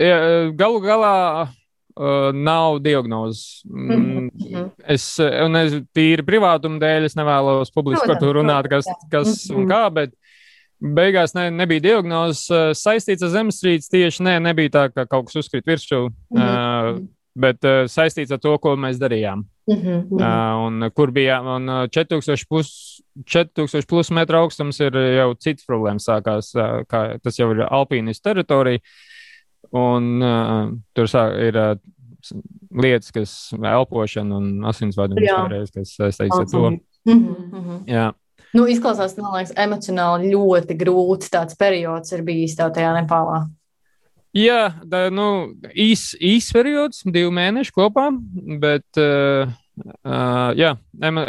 ja, 0.00 0.20
galu 0.56 0.80
galā 0.84 1.16
uh, 1.44 2.30
nav 2.36 2.80
diagnozes. 2.84 3.60
Mm 3.68 3.90
Mhm, 3.90 4.30
mhm. 4.40 4.70
Es, 4.88 5.04
un 5.20 5.56
es 5.60 5.76
tīri 5.96 6.24
privātuma 6.26 6.80
dēļ, 6.80 7.10
es 7.10 7.18
nevēlos 7.18 7.72
publiski 7.74 8.06
par 8.08 8.20
to 8.22 8.32
runāt, 8.38 8.70
kas, 8.72 8.88
jā. 8.88 8.96
kas 9.12 9.50
un 9.50 9.66
Mhm. 9.66 9.70
kā, 9.70 9.82
bet 9.92 10.16
beigās 10.80 11.34
ne, 11.36 11.48
nebija 11.52 11.80
diagnozes 11.80 12.44
uh, 12.50 12.70
saistīts 12.76 13.24
ar 13.26 13.32
zemestrīci. 13.34 13.90
Tieši 13.92 14.24
ne, 14.26 14.38
nebija 14.40 14.70
tā, 14.76 14.84
ka 14.94 15.06
kaut 15.06 15.28
kas 15.30 15.40
uzkrīt 15.44 15.68
virsū, 15.68 16.08
Mhm. 16.32 16.40
uh, 16.42 17.00
bet 17.40 17.64
uh, 17.64 17.84
saistīts 17.86 18.32
ar 18.34 18.40
to, 18.42 18.56
ko 18.58 18.74
mēs 18.76 18.98
darījām. 19.00 19.44
Mhm, 19.70 19.98
mhm. 20.10 20.18
Uh, 20.18 20.64
un 20.66 20.90
kur 20.96 21.12
bija 21.14 21.38
un, 21.42 21.68
uh, 21.68 21.86
4000 21.88 22.48
plus, 22.48 23.02
4000 23.24 23.86
plus 23.86 24.10
metru 24.10 24.40
augstums, 24.40 24.80
ir 24.80 24.92
jau 24.92 25.30
cits 25.38 25.64
problēmas 25.68 26.08
sākās. 26.08 26.50
Uh, 26.56 26.82
kā, 26.90 27.20
tas 27.22 27.38
jau 27.38 27.50
ir 27.54 27.62
alpīnis 27.68 28.20
teritorija. 28.24 28.80
Un 29.76 30.22
uh, 30.24 30.72
tur 30.96 31.06
sā, 31.06 31.28
ir 31.46 31.56
uh, 31.60 31.74
lietas, 32.74 33.12
kas 33.14 33.34
elpošana 33.54 34.36
un 34.36 34.64
asinsvadu 34.66 35.14
kas 35.74 35.94
saistīts 35.96 36.34
ar 36.40 36.48
to. 36.50 36.70
Mhm, 37.06 37.36
mhm. 37.52 37.78
Jā. 37.88 38.10
Nu, 38.56 38.66
izklausās, 38.66 39.14
man 39.20 39.36
liekas, 39.36 39.54
emocionāli 39.62 40.32
ļoti 40.32 40.74
grūts 40.78 41.30
tāds 41.30 41.56
periods 41.58 42.14
ir 42.16 42.24
bijis 42.26 42.56
tev 42.58 42.72
tajā 42.74 42.92
Nepālā. 42.98 43.44
Jā, 44.36 44.70
tā, 44.86 45.08
nu, 45.14 45.26
īs, 45.74 46.12
īs 46.14 46.50
periods, 46.54 47.02
divi 47.06 47.30
mēneši 47.34 47.74
kopā, 47.74 48.08
bet 48.62 49.00
uh, 49.02 49.50
uh, 50.06 50.50
jā, 50.58 50.76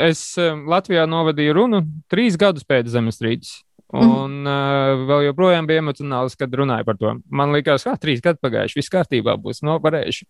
es 0.05 0.21
uh, 0.37 0.53
Latvijā 0.69 1.07
novadīju 1.09 1.55
runu 1.57 1.81
trīs 2.11 2.37
gadus 2.41 2.65
pēc 2.67 2.91
zemestrīces. 2.93 3.61
Un 3.91 4.45
uh, 4.47 5.01
vēl 5.09 5.25
joprojām 5.25 5.65
bija 5.67 5.81
emocionāls, 5.81 6.37
kad 6.39 6.53
runāju 6.55 6.85
par 6.87 6.99
to. 6.99 7.15
Man 7.27 7.51
liekas, 7.51 7.83
ka 7.83 7.97
trīs 7.99 8.21
gadi 8.23 8.39
pagājuši, 8.39 8.77
viss 8.79 8.93
kārtībā 8.93 9.35
būs, 9.41 9.59
no 9.67 9.75
varēšu. 9.83 10.29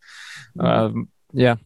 Uh, 0.57 1.03
jā, 1.37 1.59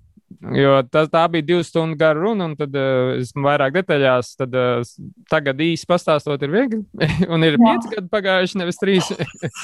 jo 0.55 0.73
tā, 0.91 1.05
tā 1.11 1.21
bija 1.31 1.45
divu 1.45 1.65
stundu 1.65 1.97
gara 1.99 2.17
runa, 2.19 2.49
un 2.49 2.55
tad 2.59 2.73
uh, 2.77 3.13
es 3.19 3.31
vairāk 3.35 3.75
detaļās, 3.77 4.33
tad 4.39 4.55
uh, 4.57 4.81
tagad 5.31 5.61
īsi 5.63 5.87
pastāstot 5.89 6.41
ir 6.45 6.53
viegli. 6.53 6.81
un 7.33 7.45
ir 7.45 7.59
pieci 7.61 7.93
gadi 7.93 8.09
pagājuši, 8.11 8.59
nevis 8.61 8.81
trīs. 8.81 9.11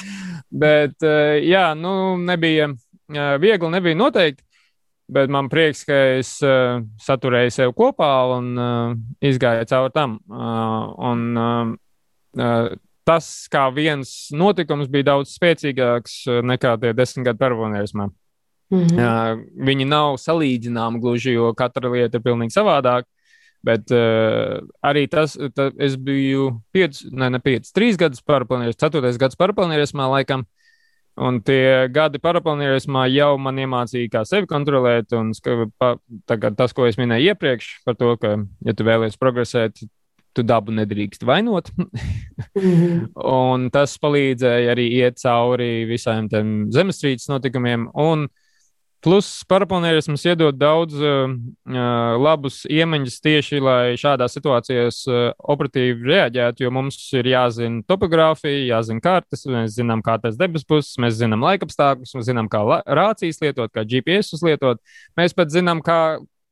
Bet, 0.64 0.96
uh, 1.04 1.36
jā, 1.42 1.66
nu, 1.78 2.14
nebija 2.22 2.70
uh, 2.72 3.34
viegli, 3.42 3.72
nebija 3.74 3.98
noteikti. 3.98 4.44
Bet 5.12 5.28
man 5.32 5.50
prieks, 5.52 5.82
ka 5.84 5.96
es 6.16 6.36
uh, 6.46 6.80
saturēju 7.02 7.52
sev 7.52 7.74
kopā 7.76 8.12
un 8.38 8.54
uh, 8.56 8.94
izgāju 9.20 9.66
cauri 9.68 9.92
tam. 9.92 10.16
Uh, 10.30 10.94
un, 11.10 11.26
uh, 11.36 11.74
uh, 12.40 12.72
tas, 13.08 13.28
kā 13.52 13.66
viens 13.74 14.14
notikums 14.32 14.88
bija 14.88 15.10
daudz 15.12 15.34
spēcīgāks 15.36 16.22
nekā 16.46 16.78
tie 16.80 16.96
desmit 16.96 17.32
gadu 17.32 17.42
paravonierismā. 18.72 18.96
Mhm. 18.96 18.98
Uh, 18.98 19.64
viņi 19.68 19.88
nav 19.88 20.16
salīdzināmi 20.20 21.00
gluži, 21.02 21.36
jo 21.36 21.52
katra 21.54 21.90
lieta 21.92 22.18
ir 22.18 22.24
pilnīgi 22.24 22.56
savādāka. 22.56 23.08
Bet 23.62 23.92
uh, 23.94 24.58
arī 24.82 25.04
tas, 25.06 25.36
ta, 25.54 25.68
es 25.78 25.94
biju 25.94 26.48
5, 26.74 27.04
ne, 27.14 27.28
ne 27.30 27.38
5, 27.38 27.70
3 27.76 28.00
gadus 28.00 28.24
paraplanījis, 28.26 28.80
4 28.80 29.18
gads 29.22 29.38
paraplanījismā 29.38 30.08
laikam. 30.16 30.42
Un 31.20 31.42
tie 31.44 31.88
gadi 31.92 32.18
paraplanījumā 32.18 33.04
jau 33.12 33.36
man 33.38 33.60
iemācīja, 33.60 34.08
kā 34.10 34.22
sevi 34.26 34.48
kontrolēt. 34.48 35.12
Un 35.12 35.34
ska- 35.36 35.68
pa, 35.78 35.96
tas, 36.56 36.72
ko 36.72 36.86
es 36.88 36.96
minēju 36.96 37.34
iepriekš, 37.34 37.84
par 37.84 37.94
to, 38.00 38.16
ka, 38.16 38.38
ja 38.64 38.72
tu 38.72 38.84
vēlies 38.88 39.20
progresēt, 39.20 39.84
tu 40.32 40.42
dabu 40.42 40.72
nedrīkst 40.72 41.22
vainot. 41.28 41.68
Mhm. 42.56 43.12
Un 43.22 43.68
tas 43.70 43.98
palīdzēja 44.00 44.72
arī 44.72 44.88
iet 45.02 45.20
cauri 45.20 45.84
visiem 45.86 46.26
zemestrīces 46.72 47.28
notikumiem. 47.28 47.90
Un 47.92 48.26
plus 49.02 49.28
paraplanērisms 49.50 50.24
iedod 50.30 50.56
daudz 50.58 50.96
uh, 51.02 51.32
labus 52.22 52.62
iemaņas 52.70 53.18
tieši, 53.24 53.60
lai 53.62 53.94
šādās 54.00 54.36
situācijās 54.38 55.02
uh, 55.10 55.22
operatīvi 55.54 56.06
reaģētu, 56.12 56.64
jo 56.64 56.72
mums 56.74 56.98
ir 57.18 57.30
jāzina 57.32 57.82
topogrāfija, 57.90 58.62
jāzina 58.70 59.02
kartes, 59.04 59.44
mēs 59.50 59.74
zinām, 59.76 60.04
kā 60.06 60.18
tas 60.22 60.38
debes 60.38 60.66
puses, 60.68 60.94
mēs 61.02 61.18
zinām 61.18 61.42
laikapstākļus, 61.44 62.14
mēs 62.18 62.28
zinām, 62.30 62.50
kā 62.52 62.62
rācijas 62.86 63.42
lietot, 63.42 63.74
kā 63.74 63.86
GPS 63.88 64.42
lietot. 64.46 64.82
Mēs 65.18 65.34
pat 65.36 65.50
zinām, 65.52 65.82
kā, 65.84 66.00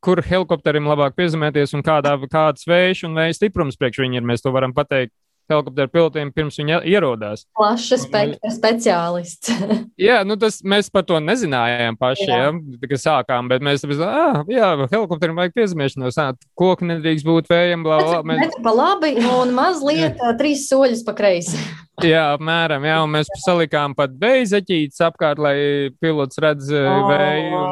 kur 0.05 0.23
helikopterim 0.25 0.89
labāk 0.91 1.15
piezemēties 1.19 1.77
un 1.79 1.87
kādā, 1.87 2.17
kāds 2.33 2.67
vējš 2.69 3.07
un 3.09 3.19
vēja 3.21 3.37
stiprums 3.37 3.79
priekš 3.79 4.03
viņiem 4.03 4.25
ir. 4.25 4.31
Mēs 4.33 4.43
to 4.43 4.53
varam 4.55 4.75
pateikt 4.77 5.15
helikopteru 5.51 5.91
pilotiem 5.93 6.31
pirms 6.35 6.59
viņi 6.61 6.79
ierodās. 6.91 7.45
Plaša 7.59 7.99
spektra 8.05 8.53
speciālists. 8.55 9.53
Jā, 10.09 10.21
nu 10.27 10.37
tas 10.41 10.61
mēs 10.67 10.91
par 10.93 11.05
to 11.09 11.21
nezinājām 11.23 11.99
paši, 12.01 12.29
Jā. 12.29 12.41
ja, 12.47 12.87
kad 12.87 13.03
sākām, 13.03 13.51
bet 13.51 13.65
mēs 13.65 13.85
tam 13.85 13.93
ah, 14.07 14.41
jā, 14.49 14.71
helikopteram 14.91 15.39
vajag 15.41 15.57
piezemēšanos, 15.59 16.19
koki 16.59 16.89
nedrīkst 16.89 17.27
būt 17.27 17.51
vējiem, 17.51 17.85
bla, 17.85 18.01
bla. 18.07 18.21
Mēs, 18.31 18.57
pa 18.65 18.75
labi 18.75 19.15
un 19.21 19.55
mazliet 19.57 20.21
trīs 20.41 20.67
soļus 20.71 21.05
pa 21.07 21.15
kreisi. 21.19 21.61
jā, 22.13 22.25
apmēram, 22.37 22.87
jā, 22.89 22.99
mēs 23.11 23.31
salikām 23.45 23.97
pat 23.99 24.17
vēja 24.21 24.57
zeķītes 24.57 25.05
apkārt, 25.11 25.41
lai 25.43 25.57
pilots 26.03 26.41
redz 26.43 26.73
oh, 26.73 27.09
vēju. 27.11 27.65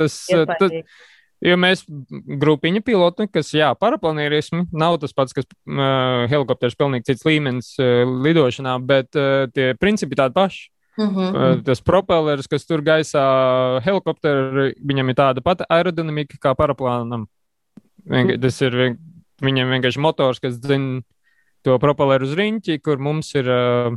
Tas, 0.00 0.20
tas. 0.58 0.78
Jo 1.44 1.58
mēs, 1.60 1.82
grupiņa 2.40 2.80
piloti, 2.84 3.26
kas, 3.28 3.50
jā, 3.52 3.68
paraplanērismi, 3.76 4.62
nav 4.72 4.96
tas 5.02 5.12
pats, 5.12 5.34
kas 5.36 5.44
uh, 5.44 6.24
helikopters, 6.30 6.76
pilnīgi 6.80 7.10
cits 7.10 7.26
līmenis 7.28 7.74
uh, 7.82 8.04
lidošanā, 8.24 8.78
bet 8.88 9.18
uh, 9.20 9.44
tie 9.52 9.74
principi 9.76 10.16
tādi 10.16 10.36
paši. 10.38 10.70
Mhm. 10.94 11.20
Uh, 11.34 11.56
tas 11.66 11.82
propellers, 11.84 12.48
kas 12.48 12.64
tur 12.64 12.80
gaisā 12.86 13.24
helikopteru, 13.84 14.70
viņam 14.78 15.10
ir 15.10 15.18
tāda 15.18 15.44
pati 15.44 15.66
aerodinamika 15.68 16.38
kā 16.40 16.54
paraplānam. 16.56 17.26
Vienka, 18.08 18.38
tas 18.40 18.60
ir 18.64 18.96
viņam 19.44 19.74
vienkārši 19.74 20.00
motors, 20.00 20.40
kas 20.40 20.56
zina 20.62 21.02
to 21.64 21.76
propelleru 21.82 22.28
uz 22.28 22.32
riņķi, 22.38 22.78
kur 22.84 23.00
mums 23.02 23.34
ir 23.36 23.48
uh, 23.50 23.96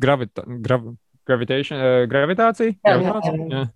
gravita, 0.00 0.44
grav, 0.64 0.88
uh, 0.92 1.01
gravitācija. 1.28 1.78
Jā, 1.78 2.06
gravitācija? 2.08 2.76
Jā. 3.52 3.66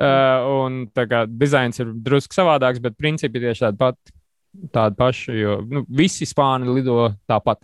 Uh, 0.00 0.46
un 0.64 0.76
tā 0.96 1.04
kā 1.10 1.24
dizains 1.28 1.76
ir 1.82 1.90
drusku 1.92 2.32
savādāks, 2.32 2.80
bet 2.80 2.96
principi 2.96 3.42
tieši 3.42 3.66
tādi 3.66 3.80
pati. 3.82 4.14
Tādi 4.74 4.96
paši, 4.98 5.34
jo 5.38 5.58
nu, 5.68 5.84
visi 5.86 6.26
spāni 6.26 6.66
lido 6.74 7.10
tāpat. 7.30 7.60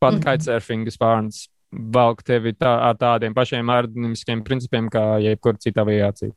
Pat 0.00 0.14
Mhm. 0.18 0.22
kitesurfinga 0.26 0.92
spārns 0.92 1.46
velk 1.72 2.22
tevi 2.22 2.52
tā, 2.52 2.74
ar 2.90 2.94
tādiem 3.00 3.32
pašiem 3.34 3.70
aerodinamiskiem 3.72 4.42
principiem 4.44 4.90
kā 4.90 5.16
jebkura 5.22 5.58
cita 5.58 5.80
aviācija. 5.84 6.32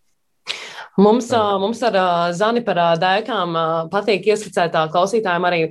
Mums, 0.99 1.29
mums 1.61 1.81
ar 1.87 1.97
Zani 2.35 2.61
par 2.65 2.79
dēkām 3.01 3.55
patīk 3.91 4.27
ieskicēt 4.29 4.73
tā 4.73 4.85
klausītājiem 4.91 5.47
arī 5.47 5.61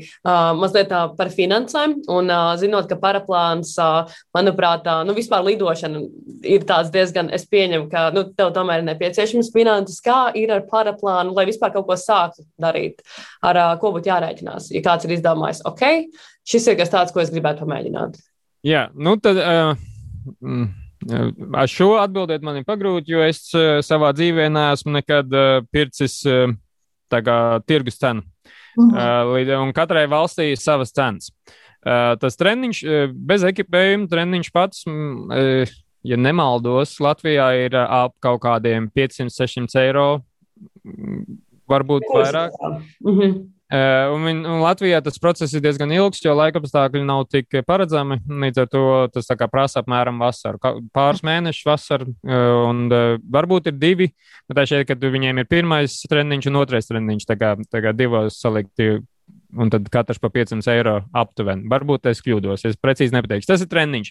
mazliet 0.58 0.92
par 1.18 1.32
finansēm. 1.34 1.98
Un 2.12 2.32
zinot, 2.60 2.88
ka 2.90 2.98
paraplāns, 3.00 3.74
manuprāt, 4.36 4.88
nu, 5.08 5.16
vispār 5.16 5.44
lidošana 5.46 6.02
ir 6.48 6.66
tāds 6.68 6.92
diezgan, 6.94 7.30
es 7.34 7.46
pieņemu, 7.50 7.90
ka 7.92 8.08
nu, 8.16 8.24
tev 8.38 8.52
tomēr 8.56 8.82
ir 8.82 8.88
nepieciešams 8.90 9.52
finanses. 9.54 10.00
Kā 10.04 10.28
ir 10.38 10.52
ar 10.54 10.64
paraplānu, 10.70 11.36
lai 11.36 11.48
vispār 11.50 11.74
kaut 11.76 11.88
ko 11.88 11.98
sāktu 11.98 12.46
darīt? 12.60 13.04
Ar 13.44 13.60
ko 13.82 13.92
būtu 13.96 14.12
jārēķinās? 14.12 14.72
Ja 14.74 14.84
kāds 14.84 15.08
ir 15.08 15.16
izdomājis, 15.18 15.64
ok, 15.68 15.86
šis 16.48 16.72
ir 16.72 16.80
kas 16.80 16.92
tāds, 16.94 17.14
ko 17.14 17.22
es 17.24 17.32
gribētu 17.34 17.66
pamēģināt. 17.66 18.18
Jā, 18.66 18.88
nu 18.98 19.14
tad. 19.22 19.38
Uh, 19.38 19.88
mm. 20.42 20.87
Ar 21.06 21.70
šo 21.70 21.92
atbildēt 22.02 22.42
man 22.42 22.58
ir 22.58 22.66
pagrūti, 22.66 23.12
jo 23.14 23.22
es 23.22 23.44
uh, 23.54 23.78
savā 23.86 24.10
dzīvē 24.16 24.48
neesmu 24.50 24.96
nekad 24.96 25.34
uh, 25.34 25.60
pircis 25.70 26.20
tā 27.08 27.20
kā 27.24 27.38
tirgus 27.66 28.00
cenu. 28.00 28.24
Uh, 28.78 29.34
līdz- 29.34 29.56
un 29.62 29.72
katrai 29.74 30.06
valstī 30.10 30.52
ir 30.52 30.60
savas 30.60 30.92
cenas. 30.94 31.32
Tas 31.82 32.34
treniņš, 32.36 32.78
bez 33.14 33.44
ekipējuma, 33.46 34.08
treniņš 34.10 34.48
pats, 34.52 34.82
mm, 34.90 35.70
ja 36.10 36.16
nemaldos, 36.18 36.96
Latvijā 37.00 37.46
ir 37.64 37.76
ap 37.78 38.16
kaut 38.20 38.42
kādiem 38.42 38.90
500-600 38.92 39.78
eiro, 39.86 40.08
mm, 40.84 41.38
varbūt 41.70 42.08
vairāk. 42.10 42.58
Mhm. 43.06 43.22
Uh, 43.22 43.57
un, 43.68 44.22
viņ- 44.24 44.46
un 44.48 44.62
Latvijā 44.62 45.00
tas 45.04 45.18
process 45.20 45.52
ir 45.52 45.60
diezgan 45.64 45.92
ilgs, 45.92 46.22
jo 46.24 46.32
laikapstākļi 46.38 47.02
nav 47.04 47.26
tik 47.28 47.58
paredzami. 47.68 48.16
Līdz 48.24 48.62
ar 48.62 48.70
to 48.72 48.84
tas 49.12 49.28
prasa 49.52 49.82
apmēram 49.82 50.20
vasaru, 50.22 50.60
pāris 50.94 51.20
mēnešus 51.26 51.68
vasaru, 51.68 52.14
un 52.24 52.88
varbūt 53.28 53.68
ir 53.68 53.76
divi. 53.76 54.08
Bet 54.48 54.56
tā 54.56 54.64
šeit, 54.70 54.88
kad 54.88 55.04
viņiem 55.04 55.42
ir 55.42 55.50
pirmais 55.50 56.00
treniņš 56.08 56.48
un 56.48 56.60
otrais 56.62 56.88
treniņš, 56.88 57.28
tā 57.28 57.36
kā, 57.36 57.54
tā 57.68 57.84
kā 57.84 57.92
divos 57.96 58.40
salikti. 58.40 58.98
Un 59.60 59.70
tad 59.72 59.86
katrs 59.88 60.20
pa 60.20 60.28
500 60.28 60.68
eiro 60.74 60.94
aptuveni. 61.16 61.64
Varbūt 61.72 62.04
es 62.10 62.20
kļūdos, 62.24 62.66
es 62.68 62.76
precīzi 62.80 63.14
nepateikšu. 63.16 63.48
Tas 63.48 63.62
ir 63.64 63.68
treniņš. 63.72 64.10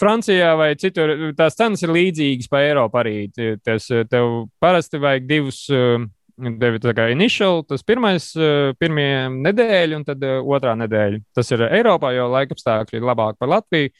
Francijā 0.00 0.54
vai 0.56 0.70
citur 0.80 1.12
tās 1.36 1.56
cenas 1.58 1.84
ir 1.84 1.92
līdzīgas 1.92 2.48
pa 2.48 2.62
Eiropu 2.64 3.00
arī. 3.00 3.16
Tas, 3.64 3.88
tev 4.08 4.46
parasti 4.60 5.00
vajag 5.00 5.28
divus 5.28 5.66
uh, 5.72 6.04
Tevi 6.38 6.78
tā 6.78 6.92
kā 6.94 7.08
initial, 7.10 7.64
tas 7.66 7.82
pirmais, 7.82 8.30
uh, 8.38 8.72
pirmie 8.78 9.26
nedēļa, 9.34 9.96
un 9.98 10.04
tad 10.06 10.22
uh, 10.22 10.38
otrā 10.46 10.76
nedēļa. 10.78 11.22
Tas 11.34 11.50
ir 11.50 11.64
Eiropā, 11.66 12.12
jo 12.14 12.28
laikapstākļi 12.30 13.00
ir 13.00 13.08
labāki 13.08 13.40
par 13.42 13.50
Latviju. 13.56 13.94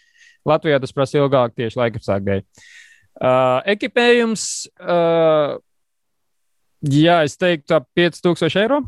Latvijā 0.46 0.78
tas 0.80 0.94
prasa 0.94 1.18
ilgāk 1.18 1.56
tieši 1.58 1.80
laikapstākļu 1.80 2.28
dēļ. 2.28 2.44
Uh, 3.18 3.58
ekipējums, 3.74 4.44
uh, 4.78 5.58
Jā, 6.86 7.22
es 7.26 7.34
teiktu, 7.38 7.74
ap 7.74 7.88
5000 7.98 8.62
eiro. 8.62 8.82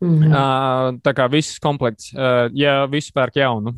Mm 0.00 0.14
-hmm. 0.16 0.32
uh, 0.32 0.98
tā 1.04 1.12
kā 1.12 1.26
viss 1.28 1.58
komplekts, 1.60 2.14
uh, 2.14 2.48
ja 2.56 2.86
visu 2.86 3.12
pērk 3.12 3.36
jaunu. 3.36 3.74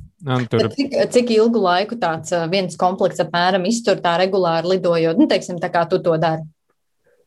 Tur... 0.51 0.69
Cik, 0.71 0.93
cik 1.11 1.31
ilgu 1.35 1.59
laiku 1.59 1.97
tāds 1.99 2.31
viens 2.51 2.77
komplekts 2.79 3.19
apmēram 3.19 3.67
iztur 3.67 3.99
tā 3.99 4.15
regulāri 4.21 4.69
lidojot, 4.77 5.19
nu, 5.19 5.27
teiksim, 5.27 5.59
tā 5.59 5.67
kā 5.67 5.83
tu 5.89 5.99
to 5.99 6.17
dari? 6.17 6.47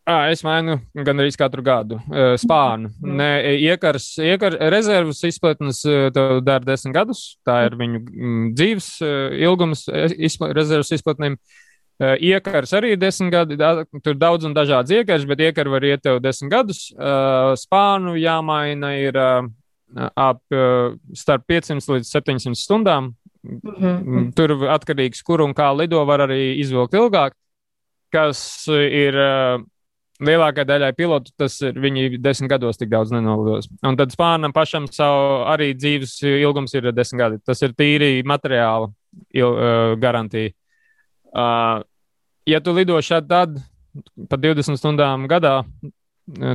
À, 0.05 0.29
es 0.29 0.43
mainu 0.45 0.75
gan 0.93 1.17
arī 1.17 1.31
katru 1.33 1.63
gadu 1.65 1.97
uh, 1.97 2.35
spānu. 2.37 2.91
Mm. 3.01 3.13
Ne, 3.17 3.29
iekars, 3.65 4.11
iekar, 4.21 4.53
rezervas 4.69 5.23
izplatnes 5.25 5.81
tev 6.13 6.43
dara 6.45 6.61
desmit 6.61 6.93
gadus. 6.93 7.23
Tā 7.45 7.63
ir 7.65 7.77
viņu 7.79 8.01
mm, 8.03 8.43
dzīves 8.53 8.89
ilgums 9.41 9.87
izpla, 10.29 10.51
rezervas 10.53 10.93
izplatnēm. 10.93 11.39
Uh, 11.95 12.13
iekars 12.21 12.75
arī 12.77 12.93
ir 12.93 13.01
desmit 13.01 13.33
gadi, 13.33 13.57
da, 13.57 13.85
tur 14.05 14.17
daudz 14.19 14.45
un 14.45 14.53
dažādas 14.53 14.93
iekars, 14.93 15.25
bet 15.25 15.41
iekar 15.47 15.73
var 15.73 15.89
iet 15.89 16.05
tev 16.05 16.21
desmit 16.21 16.53
gadus. 16.53 16.85
Uh, 16.93 17.55
spānu 17.57 18.13
jāmaina 18.21 18.93
ir 19.01 19.17
uh, 19.17 19.47
ap 20.13 20.41
uh, 20.53 20.93
starp 21.17 21.49
500 21.49 21.95
līdz 21.97 22.11
700 22.13 22.59
stundām. 22.61 23.15
Mm 23.41 23.61
-hmm. 23.61 24.33
Tur 24.35 24.69
atkarīgs, 24.73 25.23
kur 25.23 25.41
un 25.41 25.53
kā 25.53 25.73
lido, 25.77 26.05
var 26.05 26.19
arī 26.19 26.59
izvilkt 26.59 26.93
ilgāk, 26.93 27.31
kas 28.11 28.67
ir. 28.69 29.15
Uh, 29.15 29.65
Lielākajai 30.23 30.67
daļai 30.69 30.91
pilotu 30.95 31.33
tas 31.35 31.57
ir. 31.65 31.75
Viņi 31.81 32.21
desmit 32.23 32.53
gados 32.53 32.79
tik 32.79 32.87
daudz 32.91 33.11
nenolidos. 33.11 33.67
Un 33.83 33.97
tad 33.99 34.13
spānam 34.15 34.53
pašam 34.55 34.87
savu 34.87 35.41
arī 35.51 35.73
dzīves 35.75 36.21
ilgums 36.29 36.75
ir 36.77 36.87
desmit 36.95 37.19
gadi. 37.19 37.39
Tas 37.43 37.59
ir 37.65 37.75
tīri 37.75 38.21
materiāla 38.23 38.87
il, 39.35 39.49
uh, 39.49 39.95
garantija. 39.99 40.53
Uh, 41.35 41.83
ja 42.47 42.61
tu 42.63 42.71
lido 42.71 42.95
šādi, 43.03 43.27
tad 43.27 43.59
pa 44.31 44.39
20 44.39 44.79
stundām 44.79 45.27
gadā, 45.31 45.57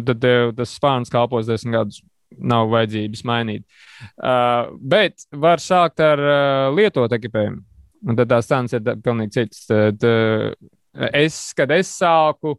tad 0.06 0.22
tev 0.22 0.54
tas 0.56 0.72
spārns 0.78 1.12
kalpos 1.12 1.50
10 1.50 1.76
gadus. 1.76 2.00
Nav 2.30 2.68
vajadzības 2.70 3.24
mainīt. 3.26 3.64
Uh, 4.14 4.70
bet 4.78 5.26
var 5.34 5.60
sākt 5.60 6.00
ar 6.04 6.20
uh, 6.22 6.72
lietotu 6.76 7.16
ekipējumu. 7.18 7.58
Un 8.06 8.16
tad 8.16 8.30
tās 8.30 8.46
cenas 8.48 8.72
ir 8.72 8.86
pilnīgi 9.02 9.34
citas. 9.34 9.64
Tad, 9.66 10.06
uh, 10.06 11.08
es, 11.10 11.40
kad 11.58 11.74
es 11.74 11.90
sāku, 11.98 12.54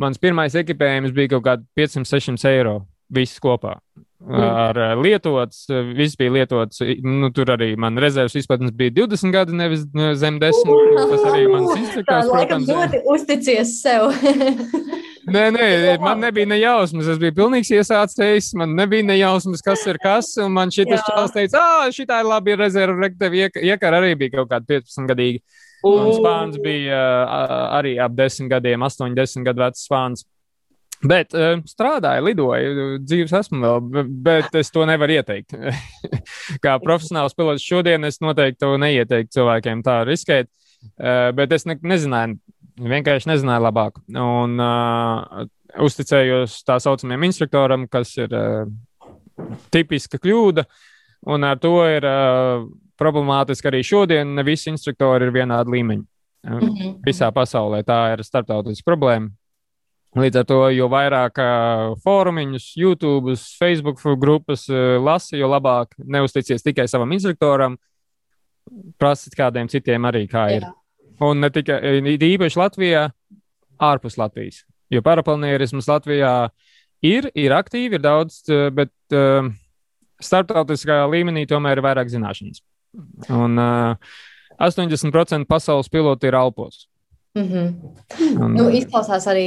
mans 0.00 0.20
pirmais 0.20 0.56
ekipējums 0.58 1.14
bija 1.16 1.34
kaut 1.36 1.46
kādi 1.46 1.68
500-600 1.78 2.54
eiro. 2.54 2.78
Viss 3.08 3.40
kopā. 3.40 3.78
Mm. 4.18 4.34
ar 4.34 4.78
eh, 4.82 4.92
lietots, 4.98 5.68
eh, 5.70 5.92
viss 5.94 6.18
bija 6.18 6.32
lietots. 6.34 6.80
Nu, 7.06 7.30
tur 7.30 7.52
arī 7.54 7.68
man 7.78 7.96
rezerves 8.02 8.34
izplatnes 8.40 8.72
bija 8.74 8.90
20 8.96 9.30
gadi, 9.32 9.54
nevis 9.54 9.84
zem 10.18 10.40
10. 10.42 10.72
Tas 10.98 11.26
arī 11.30 11.44
man 11.52 11.68
izsakās. 11.78 12.26
Protams, 12.32 12.72
ļoti 12.72 13.02
uzticies 13.14 13.76
sev. 13.82 14.10
Nē, 15.28 15.42
nē, 15.52 15.64
man 16.00 16.22
nebija 16.24 16.48
ne 16.48 16.56
jausmas. 16.56 17.08
Es 17.12 17.18
biju 17.20 17.34
pilnīgs 17.36 17.68
iesācējs. 17.76 18.54
Man 18.56 18.72
nebija 18.78 19.04
ne 19.04 19.18
jausmas, 19.18 19.60
kas 19.60 19.82
ir 19.84 19.98
kas. 20.00 20.30
Un 20.40 20.54
man 20.56 20.72
tas 20.72 21.04
čels 21.04 21.34
teica, 21.34 21.60
ah, 21.60 21.90
šī 21.92 22.06
ir 22.08 22.28
labi 22.28 22.56
rezerve. 22.56 22.96
Rektevi 23.02 23.44
iekar 23.68 23.98
arī 23.98 24.14
bija 24.16 24.38
kaut 24.38 24.48
kādi 24.54 24.80
15 24.80 25.10
gadīgi. 25.10 25.42
Un 25.86 26.08
spāns 26.16 26.58
bija 26.62 26.98
arī 27.78 27.94
ap 28.02 28.16
10 28.18 28.50
gadiem, 28.50 28.82
8, 28.82 29.14
10 29.14 29.46
gadu 29.46 29.62
vecs 29.62 29.84
spāns. 29.86 30.24
Bet 30.98 31.34
uh, 31.36 31.60
strādāju, 31.70 32.24
lidoju, 32.26 32.86
dzīves 33.06 33.34
esmu 33.38 33.60
vēl, 33.62 34.06
bet 34.24 34.56
es 34.58 34.72
to 34.74 34.82
nevaru 34.88 35.14
ieteikt. 35.14 35.54
Kā 36.64 36.74
profesionāls 36.82 37.36
pilots 37.38 37.62
šodien 37.62 38.02
es 38.08 38.18
noteikti 38.24 38.64
to 38.64 38.72
neieteiktu 38.82 39.38
cilvēkiem 39.38 39.84
tā 39.86 40.00
riskēt, 40.08 40.50
uh, 40.98 41.30
bet 41.38 41.54
es 41.54 41.68
ne, 41.70 41.78
nezināju, 41.78 42.40
vienkārši 42.82 43.30
nezināju 43.30 43.66
labāk. 43.68 44.02
Un 44.10 44.58
uh, 44.58 45.46
uzticējos 45.86 46.58
tā 46.66 46.80
saucamajam 46.82 47.28
instruktoram, 47.28 47.86
kas 47.86 48.16
ir 48.18 48.34
uh, 48.34 48.66
tipiska 49.70 50.18
kļūda, 50.18 50.66
un 51.30 51.46
ar 51.46 51.62
to 51.62 51.76
ir 51.94 52.10
uh, 52.10 52.66
problemātiski 52.98 53.70
arī 53.70 53.82
šodien. 53.86 54.34
Ne 54.34 54.44
visi 54.46 54.70
instruktori 54.72 55.28
ir 55.28 55.34
vienādi 55.34 55.74
līmeņi. 55.76 56.04
Mm 56.48 56.58
-hmm. 56.58 56.94
Visā 57.06 57.30
pasaulē 57.34 57.82
tā 57.82 58.12
ir 58.12 58.24
starptautiska 58.24 58.90
problēma. 58.90 59.30
Līdz 60.16 60.38
ar 60.40 60.44
to, 60.44 60.70
jo 60.72 60.88
vairāk 60.88 61.36
fórumiņus, 62.04 62.72
YouTube, 62.76 63.36
Facebook 63.58 64.00
grupas 64.18 64.68
lasi, 65.04 65.36
jo 65.36 65.48
labāk 65.48 65.92
neusticies 65.98 66.62
tikai 66.62 66.88
savam 66.88 67.12
instruktoram, 67.12 67.76
prasiet 68.98 69.36
kādiem 69.36 69.68
citiem 69.68 70.02
arī, 70.08 70.26
kā 70.26 70.48
ir. 70.56 70.62
Jā. 70.62 70.72
Un 71.20 71.40
ne 71.40 71.50
tikai 71.50 72.00
īpaši 72.00 72.58
Latvijā, 72.58 73.10
ārpus 73.78 74.18
Latvijas. 74.18 74.64
Jo 74.90 75.02
paraplanierisms 75.02 75.88
Latvijā 75.88 76.48
ir, 77.02 77.30
ir 77.34 77.52
aktīvi, 77.52 77.98
ir 77.98 78.04
daudz, 78.04 78.40
bet 78.72 78.92
uh, 79.12 79.50
starptautiskā 80.22 81.02
līmenī 81.10 81.44
tomēr 81.46 81.78
ir 81.78 81.84
vairāk 81.84 82.08
zināšanas. 82.12 82.62
Un 83.28 83.58
uh, 83.58 83.96
80% 84.58 85.46
pasaules 85.48 85.90
piloti 85.92 86.26
ir 86.26 86.34
alpos. 86.34 86.88
Mm 87.38 87.48
-hmm. 87.48 87.74
Un, 88.44 88.54
nu, 88.54 88.70
izklausās 88.70 89.26
arī, 89.26 89.46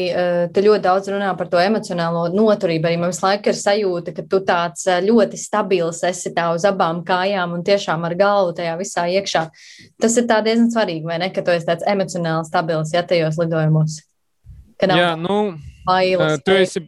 tu 0.54 0.62
ļoti 0.62 0.82
daudz 0.82 1.08
runā 1.10 1.38
par 1.38 1.48
to 1.48 1.58
emocionālo 1.58 2.30
noturību. 2.34 2.88
Arī 2.88 2.98
man 3.00 3.10
visu 3.10 3.26
laiku 3.26 3.50
ir 3.50 3.56
sajūta, 3.56 4.14
ka 4.16 4.22
tu 4.30 4.40
tāds 4.40 4.86
ļoti 5.08 5.38
stabils 5.38 6.04
esi 6.04 6.30
tā 6.30 6.54
uz 6.56 6.66
abām 6.66 7.04
kājām 7.04 7.54
un 7.54 7.64
tiešām 7.64 8.06
ar 8.06 8.16
galvu 8.16 8.54
tajā 8.54 8.78
visā 8.78 9.04
iekšā. 9.08 9.50
Tas 10.02 10.18
ir 10.18 10.24
diezgan 10.24 10.70
svarīgi, 10.72 11.04
vai 11.04 11.18
ne? 11.18 11.30
Ka 11.30 11.42
tu 11.42 11.52
esi 11.52 11.66
tāds 11.66 11.84
emocionāli 11.88 12.46
stabils, 12.46 12.94
ja 12.94 13.04
tajos 13.04 13.38
lidojumos. 13.38 14.02
Jā, 14.82 15.16
nu, 15.16 15.58
bailes, 15.86 16.42
tu, 16.46 16.52
esi, 16.52 16.88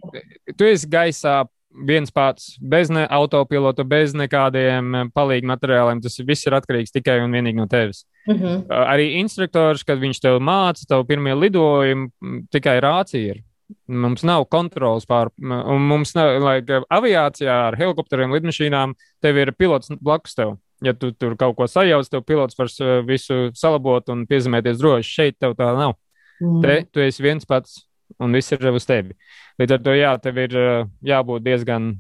tu 0.57 0.63
esi 0.65 0.87
gaisā 0.87 1.45
viens 1.73 2.11
pats, 2.11 2.57
bez 2.61 2.89
ne 2.93 3.05
autopilota, 3.09 3.83
bez 3.83 4.13
nekādiem 4.17 4.95
eh, 4.95 5.07
palīdzības 5.15 5.51
materiāliem. 5.53 6.01
Tas 6.03 6.19
viss 6.27 6.47
ir 6.47 6.57
atkarīgs 6.57 6.93
tikai 6.93 7.19
un 7.23 7.33
vienīgi 7.33 7.59
no 7.59 7.67
tevis. 7.69 8.05
Mm 8.27 8.35
-hmm. 8.35 8.67
Arī 8.69 9.07
instruktors, 9.19 9.83
kad 9.83 9.99
viņš 9.99 10.21
tev 10.21 10.39
māca, 10.39 10.85
tev 10.87 11.05
pirmie 11.07 11.35
lidojumi, 11.35 12.09
tikai 12.51 12.79
rācija 12.81 13.35
ir. 13.35 13.43
Mums 13.87 14.23
nav 14.23 14.45
kontrols 14.45 15.05
pār, 15.05 15.29
un 15.41 15.81
mums 15.81 16.13
nav, 16.15 16.41
lai 16.41 16.61
aviācijā 16.89 17.67
ar 17.67 17.75
helikopteriem, 17.75 18.31
lidmašīnām, 18.31 18.93
tev 19.21 19.37
ir 19.37 19.51
pilots 19.51 19.89
blakus 20.01 20.35
tev. 20.35 20.57
Ja 20.81 20.93
tu 20.93 21.11
tur 21.11 21.35
kaut 21.35 21.55
ko 21.55 21.67
sajauc, 21.67 22.09
tev 22.09 22.21
pilots 22.21 22.57
var 22.57 22.67
visu 23.07 23.51
salabot 23.53 24.09
un 24.09 24.25
piezemēties 24.27 24.77
droši. 24.77 25.09
Šeit 25.09 25.39
tev 25.39 25.55
tā 25.55 25.71
nav. 25.77 25.95
Mm. 26.41 26.61
Te 26.61 26.85
tu 26.91 26.99
esi 26.99 27.23
viens 27.23 27.45
pats 27.45 27.87
un 28.23 28.35
viss 28.35 28.55
ir 28.55 28.63
uz 28.71 28.87
tevi. 28.89 29.15
Līdz 29.61 29.77
ar 29.77 29.83
to, 29.85 29.95
jā, 29.97 30.13
tev 30.23 30.39
ir 30.41 30.57
jābūt 31.05 31.45
diezgan 31.45 31.93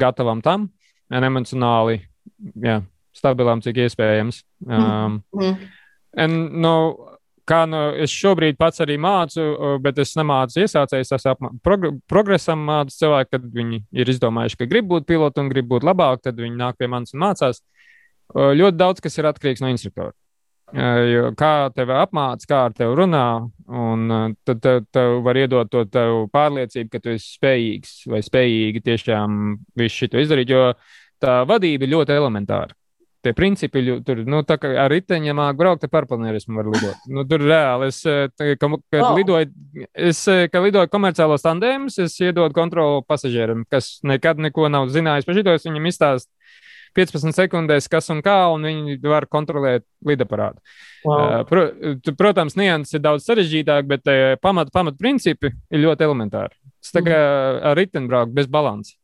gatavam 0.00 0.42
tam, 0.44 0.68
emocionāli 1.10 2.02
jā, 2.60 2.80
stabilam, 3.16 3.62
cik 3.64 3.80
iespējams. 3.86 4.42
Um, 4.66 5.20
mm. 5.34 5.64
un, 6.24 6.36
nu, 6.62 6.74
kā 7.50 7.64
nu, 7.70 7.80
es 8.04 8.12
šobrīd 8.14 8.58
pats 8.60 8.82
arī 8.84 8.96
mācu, 9.00 9.44
bet 9.82 9.98
es 10.02 10.14
nemācu 10.18 10.62
iesācējus. 10.64 11.12
Es 11.16 11.26
progr 11.64 11.96
progresam 12.10 12.62
mācu 12.68 12.96
cilvēku, 13.00 13.34
kad 13.36 13.50
viņi 13.56 13.82
ir 13.90 14.12
izdomājuši, 14.14 14.60
ka 14.60 14.70
grib 14.70 14.90
būt 14.90 15.08
piloti 15.08 15.42
un 15.42 15.50
grib 15.52 15.70
būt 15.70 15.86
labāk, 15.86 16.22
tad 16.26 16.40
viņi 16.40 16.60
nāk 16.60 16.78
pie 16.78 16.90
manis 16.90 17.16
un 17.16 17.24
mācās. 17.24 17.62
Ļoti 18.34 18.78
daudz 18.78 19.02
kas 19.02 19.18
ir 19.18 19.26
atkarīgs 19.30 19.62
no 19.64 19.72
instruktora. 19.72 20.14
Kā 20.70 21.52
tevi 21.74 21.94
apmāca, 21.98 22.46
kā 22.46 22.58
ar 22.68 22.74
tevi 22.76 22.96
runā, 22.98 23.26
un 23.66 24.34
tad 24.46 24.60
tev, 24.62 24.82
tev 24.94 25.20
var 25.26 25.38
iedot 25.40 25.70
to 25.70 26.10
pārliecību, 26.32 26.90
ka 26.92 27.00
tu 27.02 27.14
esi 27.16 27.36
spējīgs 27.38 27.94
vai 28.10 28.20
spējīgi 28.22 28.84
tiešām 28.86 29.40
visu 29.78 30.06
šo 30.06 30.22
izdarīt, 30.22 30.52
jo 30.54 30.68
tā 31.22 31.40
vadība 31.48 31.86
ir 31.86 31.96
ļoti 31.96 32.14
elementāra. 32.16 32.76
Tie 33.20 33.34
principi, 33.36 33.82
tur, 34.00 34.22
nu, 34.24 34.38
tā 34.48 34.56
kā 34.56 34.70
ar 34.80 34.88
riteņiem 34.88 35.36
māk 35.36 35.58
braukt, 35.58 35.82
ar 35.84 35.90
parplanierismu 35.92 36.56
var 36.56 36.70
lidot. 36.72 37.02
Nu, 37.12 37.26
tur 37.28 37.42
reāli, 37.44 37.90
es, 37.92 37.98
ka, 38.32 38.54
kad 38.56 39.02
oh. 39.02 39.10
lidoju, 39.18 39.50
es, 39.92 40.22
kad 40.24 40.64
lidoju 40.64 40.88
komerciālos 40.88 41.44
tandēmus, 41.44 41.98
es 42.00 42.16
iedodu 42.22 42.56
kontroli 42.56 43.02
pasažierim, 43.10 43.66
kas 43.68 43.98
nekad 44.08 44.40
neko 44.40 44.70
nav 44.72 44.88
zinājis 44.94 45.28
par 45.28 45.36
šito, 45.36 45.58
es 45.58 45.68
viņam 45.68 45.90
izstāstu 45.90 46.32
15 46.96 47.34
sekundēs, 47.36 47.88
kas 47.90 48.10
un 48.10 48.22
kā, 48.24 48.36
un 48.52 48.66
viņi 48.66 48.96
var 49.06 49.26
kontrolēt 49.30 49.84
lidaparātu. 50.06 50.60
Wow. 51.04 51.44
Pro, 51.48 51.66
protams, 52.18 52.56
nianses 52.58 52.98
ir 52.98 53.04
daudz 53.04 53.26
sarežģītāk, 53.28 53.86
bet 53.90 54.10
pamat, 54.42 54.72
pamat 54.74 54.98
principi 54.98 55.52
ir 55.70 55.84
ļoti 55.84 56.06
elementāri. 56.08 56.56
Tas 56.80 56.94
tā 56.96 57.04
kā 57.04 57.14
mm. 57.14 57.60
ar 57.70 57.78
riteni 57.78 58.10
braukt 58.10 58.34
bez 58.36 58.48
balances. 58.50 58.96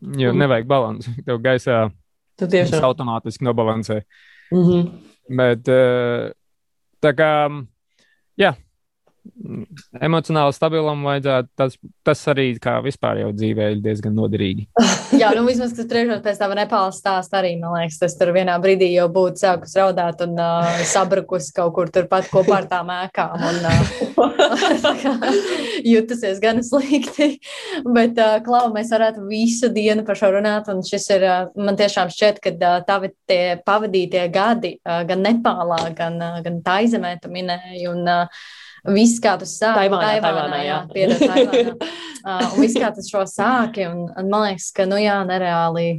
Jo 0.00 0.32
mm. 0.32 0.42
nevajag 0.42 0.68
balanci. 0.70 1.14
Tev 1.26 1.40
gaisā 1.44 1.82
tas 2.40 2.74
automātiski 2.80 3.44
nobalansē. 3.44 4.00
Mm 4.50 4.64
-hmm. 4.64 4.90
Bet 5.36 5.68
tā 7.00 7.12
kā, 7.14 7.32
jā, 8.38 8.54
emocionāli 10.00 10.54
stabilam 10.54 11.02
vajadzētu. 11.06 11.50
Tas, 11.58 11.76
tas 12.06 12.22
arī 12.32 12.46
kā 12.62 12.76
vispār 12.84 13.22
jau 13.22 13.30
dzīvē 13.34 13.70
ir 13.74 13.82
diezgan 13.84 14.14
noderīgi. 14.16 14.66
Jā, 15.20 15.32
nu 15.36 15.44
vismaz, 15.46 15.74
kas 15.76 15.88
priekšā 15.90 16.20
pēc 16.24 16.40
tam 16.40 16.54
Nepāles 16.58 17.00
stāsta 17.00 17.40
arī, 17.40 17.54
man 17.60 17.74
liekas, 17.78 17.98
tas 18.02 18.16
tur 18.18 18.32
vienā 18.36 18.56
brīdī 18.62 18.90
jau 18.94 19.08
būtu 19.12 19.42
sākus 19.42 19.74
raudāt 19.78 20.22
un 20.24 20.36
uh, 20.40 20.68
sabrukus 20.88 21.50
kaut 21.56 21.74
kur 21.76 21.90
turpat 21.92 22.30
kopā 22.32 22.60
ar 22.60 22.68
tām 22.70 22.92
ēkām. 22.94 23.44
Un, 23.50 23.60
uh, 23.66 24.10
jutusies 25.92 26.40
gan 26.42 26.62
slikti, 26.66 27.32
bet, 27.84 28.18
uh, 28.20 28.38
Klau, 28.44 28.70
mēs 28.74 28.92
varētu 28.94 29.26
visu 29.28 29.70
dienu 29.74 30.04
par 30.06 30.18
šo 30.20 30.32
runāt, 30.36 30.70
un 30.72 30.84
šis 30.86 31.10
ir, 31.16 31.26
uh, 31.26 31.52
man 31.60 31.78
tiešām 31.80 32.12
šķiet, 32.12 32.40
ka 32.44 32.54
uh, 32.56 32.80
tavi 32.86 33.12
tie 33.28 33.42
pavadītie 33.66 34.24
gadi 34.32 34.76
uh, 34.78 35.02
gan 35.08 35.24
Nepālā, 35.26 35.84
gan, 35.96 36.18
uh, 36.22 36.40
gan 36.44 36.60
Taizemē, 36.64 37.16
tu 37.22 37.32
minēji, 37.32 37.86
un 37.90 38.04
uh, 38.08 38.42
Viss, 38.88 39.20
kā 39.22 39.36
tu 39.40 39.48
sāki, 39.48 39.88
Taivānā, 39.90 40.12
Taivānā, 40.24 40.60
jā. 40.64 40.68
jā. 40.68 40.78
Piedod, 40.94 41.20
Taivānā. 41.20 41.74
uh, 41.76 42.46
un 42.52 42.62
viss, 42.62 42.78
kā 42.80 42.92
tu 42.96 43.04
šo 43.04 43.24
sāki, 43.28 43.84
un, 43.90 44.06
un 44.08 44.30
man 44.32 44.46
liekas, 44.48 44.70
ka, 44.76 44.88
nu 44.88 45.00
jā, 45.00 45.20
nereāli. 45.28 45.90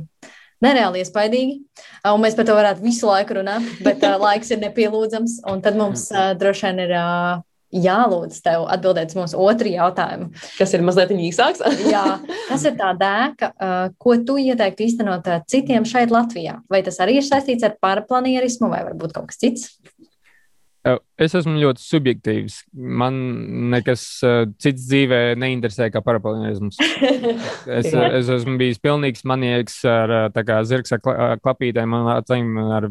Nereāli 0.61 1.01
iespaidīgi. 1.01 1.55
Uh, 2.03 2.11
un 2.13 2.19
mēs 2.21 2.35
par 2.37 2.45
to 2.45 2.53
varētu 2.57 2.83
visu 2.85 3.07
laiku 3.09 3.39
runāt, 3.39 3.65
bet 3.81 4.03
uh, 4.05 4.19
laiks 4.21 4.51
ir 4.53 4.61
nepielūdzams. 4.61 5.39
Un 5.49 5.63
tad 5.65 5.77
mums 5.79 6.09
uh, 6.13 6.35
droši 6.37 6.67
vien 6.67 6.83
ir 6.83 6.93
uh, 6.99 7.39
jālūdz 7.71 8.41
tev 8.43 8.65
atbildēt 8.71 9.13
uz 9.13 9.17
mūsu 9.17 9.39
otru 9.41 9.71
jautājumu. 9.71 10.29
Kas 10.59 10.75
ir 10.75 10.83
mazliet 10.85 11.13
īsāks? 11.15 11.63
Jā, 11.87 12.19
kas 12.49 12.65
ir 12.67 12.75
tā 12.79 12.91
dēka, 12.99 13.51
uh, 13.55 13.85
ko 14.01 14.17
tu 14.27 14.37
ieteiktu 14.41 14.85
īstenot 14.85 15.29
uh, 15.31 15.41
citiem 15.49 15.87
šeit 15.87 16.13
Latvijā? 16.13 16.59
Vai 16.71 16.83
tas 16.85 16.99
arī 17.03 17.19
ir 17.21 17.27
saistīts 17.27 17.65
ar 17.67 17.77
paraplanierismu 17.81 18.69
vai 18.71 18.83
varbūt 18.89 19.15
kaut 19.17 19.31
kas 19.31 19.41
cits? 19.41 19.71
Es 20.81 21.35
esmu 21.37 21.59
ļoti 21.61 21.83
subjektīvs. 21.83 22.55
Man 22.73 23.17
nekas 23.69 24.03
uh, 24.25 24.47
cits 24.61 24.87
dzīvē 24.87 25.35
neinteresē 25.37 25.91
kā 25.93 26.01
paraplanērisms. 26.05 26.79
Es, 27.71 27.91
es 27.93 28.29
esmu 28.33 28.57
bijis 28.57 28.81
pilnīgs 28.81 29.21
manieks 29.29 29.77
ar 29.85 30.33
zirgs 30.65 30.95
ar 30.95 31.03
klapītēm 31.43 31.93
un 31.93 32.09
acīm 32.15 32.57
ar 32.63 32.89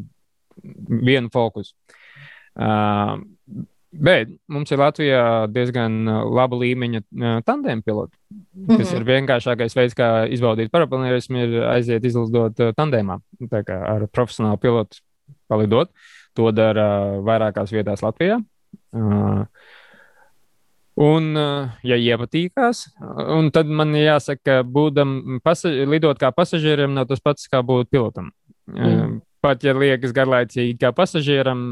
vienu 0.86 1.32
fokusu. 1.34 1.74
Uh, 2.54 3.18
bet 3.90 4.30
mums 4.50 4.70
ir 4.70 4.78
Latvijā 4.78 5.24
diezgan 5.50 6.06
laba 6.30 6.60
līmeņa 6.60 7.02
tandēm 7.46 7.82
piloti, 7.82 8.14
kas 8.68 8.76
mm 8.76 8.84
-hmm. 8.84 8.94
ir 9.00 9.08
vienkāršākais 9.10 9.76
veids, 9.76 9.98
kā 9.98 10.28
izbaudīt 10.30 10.70
paraplanērismu, 10.70 11.42
ir 11.42 11.66
aiziet 11.72 12.06
izlidot 12.06 12.62
tandēmā, 12.78 13.18
kā 13.50 13.82
ar 13.96 14.06
profesionālu 14.06 14.62
pilotu 14.62 15.02
palidot. 15.50 15.90
Uh, 15.90 16.19
To 16.38 16.50
dara 16.54 16.86
vairākās 17.26 17.72
vietās 17.74 18.04
Latvijā. 18.06 18.38
Uh, 18.94 19.44
Un, 21.00 21.32
ja 21.86 21.96
iepatīkās, 21.96 22.82
tad 23.54 23.70
man 23.72 23.94
jāsaka, 23.96 24.42
ka 24.44 24.56
būdam 24.66 25.38
pasaž 25.44 25.86
lidot 25.88 26.18
kā 26.20 26.28
pasažierim, 26.34 26.92
nav 26.96 27.06
tas 27.08 27.22
pats 27.24 27.48
kā 27.48 27.62
būt 27.64 27.88
pilotam. 27.94 28.28
Mm. 28.68 29.20
Pat 29.40 29.64
ja 29.64 29.72
liekas 29.72 30.12
garlaicīgi, 30.12 30.76
kā 30.82 30.90
pasažieram, 30.92 31.62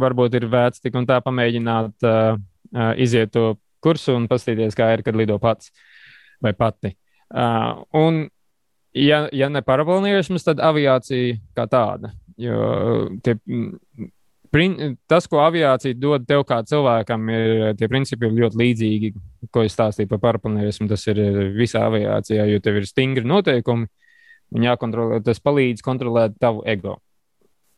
varbūt 0.00 0.38
ir 0.38 0.48
vērts 0.48 0.80
tik 0.80 0.96
un 0.96 1.04
tā 1.08 1.18
pamēģināt 1.20 2.06
uh, 2.08 2.38
iziet 2.96 3.34
to 3.34 3.58
kursu 3.84 4.14
un 4.16 4.30
paskatīties, 4.30 4.78
kā 4.78 4.88
ir, 4.94 5.04
kad 5.04 5.18
lido 5.18 5.36
pats 5.42 5.74
vai 6.40 6.54
pati. 6.56 6.94
Uh, 7.28 7.82
un, 8.00 8.22
ja, 8.96 9.26
ja 9.36 9.50
ne 9.52 9.60
parabolnierisms, 9.66 10.46
tad 10.46 10.64
aviācija 10.64 11.36
kā 11.58 11.68
tāda. 11.68 12.14
Jo 12.40 12.60
tie, 13.24 13.36
prin, 14.54 14.76
tas, 15.10 15.26
ko 15.30 15.42
aviācija 15.44 15.98
dod 15.98 16.26
tev 16.28 16.44
kā 16.48 16.60
cilvēkam, 16.66 17.28
ir 17.34 17.74
tie 17.78 17.88
principi 17.90 18.30
ļoti 18.32 18.60
līdzīgi, 18.60 19.12
ko 19.52 19.64
es 19.66 19.76
stāstīju 19.76 20.10
par 20.10 20.22
paraplanierismu. 20.24 20.88
Tas 20.90 21.06
ir 21.10 21.20
visā 21.56 21.84
aviācijā, 21.88 22.46
jo 22.50 22.62
tev 22.64 22.80
ir 22.80 22.88
stingri 22.88 23.26
noteikumi 23.28 23.88
un 24.56 24.66
jākontrolē. 24.66 25.20
Tas 25.24 25.42
palīdz 25.42 25.84
kontrolēt 25.86 26.38
tavu 26.42 26.64
ego. 26.68 26.98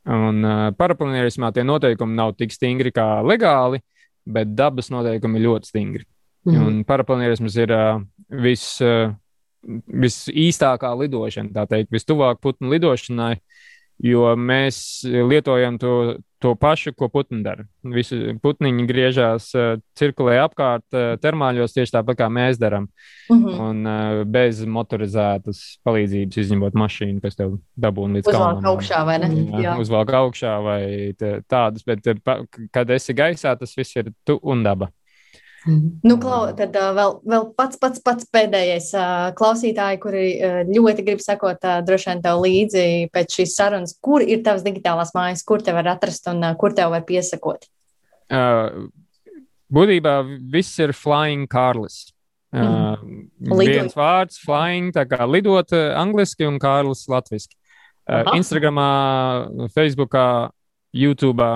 Un 0.08 0.42
uh, 0.42 0.68
paraplanierismā 0.74 1.52
tie 1.54 1.62
noteikumi 1.62 2.16
nav 2.18 2.34
tik 2.34 2.54
stingri 2.54 2.90
kā 2.94 3.06
legāli, 3.22 3.78
bet 4.26 4.54
dabas 4.58 4.90
noteikumi 4.90 5.38
ir 5.38 5.46
ļoti 5.46 5.70
stingri. 5.70 6.06
Mm 6.44 6.54
-hmm. 6.54 6.66
Un 6.66 6.84
paraplanierisms 6.84 7.56
ir 7.56 7.70
uh, 7.70 8.02
vis, 8.28 8.80
uh, 8.82 9.14
visīstākā 9.86 10.90
lidošana, 10.98 11.52
tā 11.54 11.66
teikt, 11.68 11.92
vistuvāk 11.92 12.40
putnu 12.42 12.70
lidošanai. 12.70 13.36
Uh, 14.02 14.06
jo 14.06 14.32
mēs 14.38 14.76
lietojam 15.06 15.78
to, 15.80 16.18
to 16.42 16.52
pašu, 16.58 16.92
ko 16.98 17.08
putni 17.12 17.42
dara. 17.44 17.64
Visi 17.94 18.34
putniņi 18.42 18.86
griežās, 18.88 19.48
uh, 19.54 19.76
cirkulē 19.98 20.40
apkārt 20.42 20.96
uh, 20.96 21.12
termāļos 21.22 21.76
tieši 21.76 21.94
tāpat 21.96 22.18
kā 22.18 22.28
mēs 22.32 22.58
darām. 22.60 22.88
Mm 23.30 23.44
-hmm. 23.44 23.60
Un 23.68 23.86
uh, 23.86 24.24
bez 24.26 24.64
motorizētas 24.66 25.78
palīdzības, 25.86 26.38
izņemot 26.44 26.74
mašīnu, 26.74 27.20
kas 27.22 27.38
tev 27.38 27.58
dabūna 27.78 28.18
līdz 28.18 28.30
kalnam. 28.30 28.58
Uzvelk 28.58 28.72
augšā 28.74 29.04
vai 29.06 29.18
ne? 29.18 29.28
Jā, 29.62 29.76
uzvelk 29.78 30.10
augšā 30.10 30.56
vai 30.62 30.82
tādas, 31.48 31.86
bet 31.86 32.00
kad 32.70 32.90
esi 32.90 33.14
gaisā, 33.14 33.56
tas 33.58 33.76
viss 33.76 33.96
ir 33.96 34.12
tu 34.24 34.38
un 34.42 34.62
daba. 34.62 34.90
Mhm. 35.66 36.00
Nu, 36.02 36.16
Klau, 36.18 36.48
tad 36.58 36.74
vēl, 36.74 37.12
vēl 37.28 37.44
pats, 37.58 37.78
pats, 37.78 38.00
pats 38.02 38.26
pēdējais 38.34 38.88
klausītāji, 39.38 40.00
kuri 40.02 40.24
ļoti 40.70 41.04
grib 41.06 41.22
sekot 41.22 41.62
droši 41.86 42.10
vien 42.10 42.22
tev 42.24 42.42
līdzi 42.42 42.86
pēc 43.14 43.36
šīs 43.38 43.54
sarunas, 43.58 43.94
kur 44.02 44.24
ir 44.24 44.42
tavs 44.42 44.64
digitālās 44.66 45.14
mājas, 45.14 45.44
kur 45.46 45.62
te 45.62 45.74
var 45.74 45.92
atrast 45.94 46.26
un 46.32 46.42
kur 46.58 46.74
tev 46.74 46.90
var 46.94 47.06
piesakot? 47.06 47.68
Uh, 48.32 48.88
būtībā 49.72 50.16
viss 50.50 50.80
ir 50.82 50.94
Flying 50.96 51.46
Kārlis. 51.50 52.08
Uh, 52.52 52.98
mm. 53.00 53.58
Viens 53.62 53.94
vārds, 53.96 54.42
flying, 54.42 54.90
tā 54.92 55.06
kā 55.08 55.24
lidot 55.24 55.72
angliski 55.72 56.44
un 56.44 56.58
Kārlis 56.60 57.06
latviski. 57.08 57.56
Uh, 58.02 58.26
Instagramā, 58.34 58.90
Facebookā, 59.72 60.50
YouTube'ā 60.92 61.52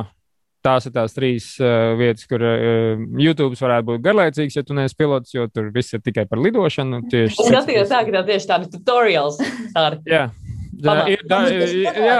tās 0.66 0.88
ir 0.88 0.94
tās 0.94 1.14
trīs 1.16 1.48
uh, 1.62 1.94
vietas, 1.98 2.26
kur 2.31 2.42
uh, 2.42 3.05
YouTube 3.22 3.59
varētu 3.59 3.90
būt 3.92 4.02
garlaicīgs, 4.05 4.59
ja 4.59 4.64
tu 4.66 4.76
neesi 4.76 4.98
pilots, 4.98 5.35
jo 5.37 5.46
tur 5.52 5.70
viss 5.74 5.96
ir 5.96 6.02
tikai 6.05 6.26
par 6.31 6.42
lidošanu. 6.42 7.05
Es 7.14 7.38
skatījos 7.38 7.92
tā, 7.92 8.02
ka 8.07 8.18
tā 8.18 8.26
tieši 8.33 8.50
tādi 8.50 8.72
tutorials. 8.74 9.40
Tādi. 9.76 10.02
jā. 10.11 10.26
Jā, 10.76 10.94
ir, 11.09 11.22
tā, 11.24 11.38
jā, 11.48 12.16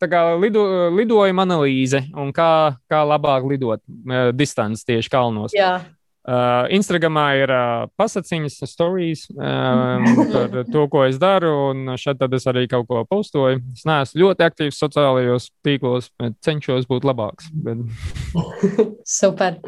tā 0.00 0.08
kā 0.08 0.20
lido, 0.40 0.62
lidojuma 0.96 1.44
analīze 1.44 2.00
un 2.16 2.30
kā, 2.32 2.78
kā 2.88 3.02
labāk 3.04 3.44
lidot 3.50 3.82
uh, 3.84 4.30
distanci 4.32 4.86
tieši 4.88 5.12
kalnos. 5.12 5.52
Jā. 5.56 5.82
Uh, 6.24 6.64
Instagramā 6.72 7.24
ir 7.36 7.50
uh, 7.52 7.82
pasakiņas, 8.00 8.62
stories 8.70 9.26
um, 9.34 10.06
par 10.32 10.54
to, 10.72 10.86
ko 10.88 11.02
es 11.04 11.18
daru, 11.20 11.50
un 11.74 11.98
šeit 12.00 12.22
es 12.24 12.48
arī 12.48 12.64
kaut 12.70 12.88
ko 12.88 13.02
postoju. 13.04 13.60
Es 13.76 13.84
neesmu 13.84 14.22
ļoti 14.22 14.46
aktīvs 14.46 14.80
sociālajos 14.80 15.50
tīklos, 15.66 16.08
bet 16.16 16.38
cenšos 16.44 16.88
būt 16.88 17.04
labāks. 17.04 17.52
Bet... 17.52 17.84
Super! 19.18 19.60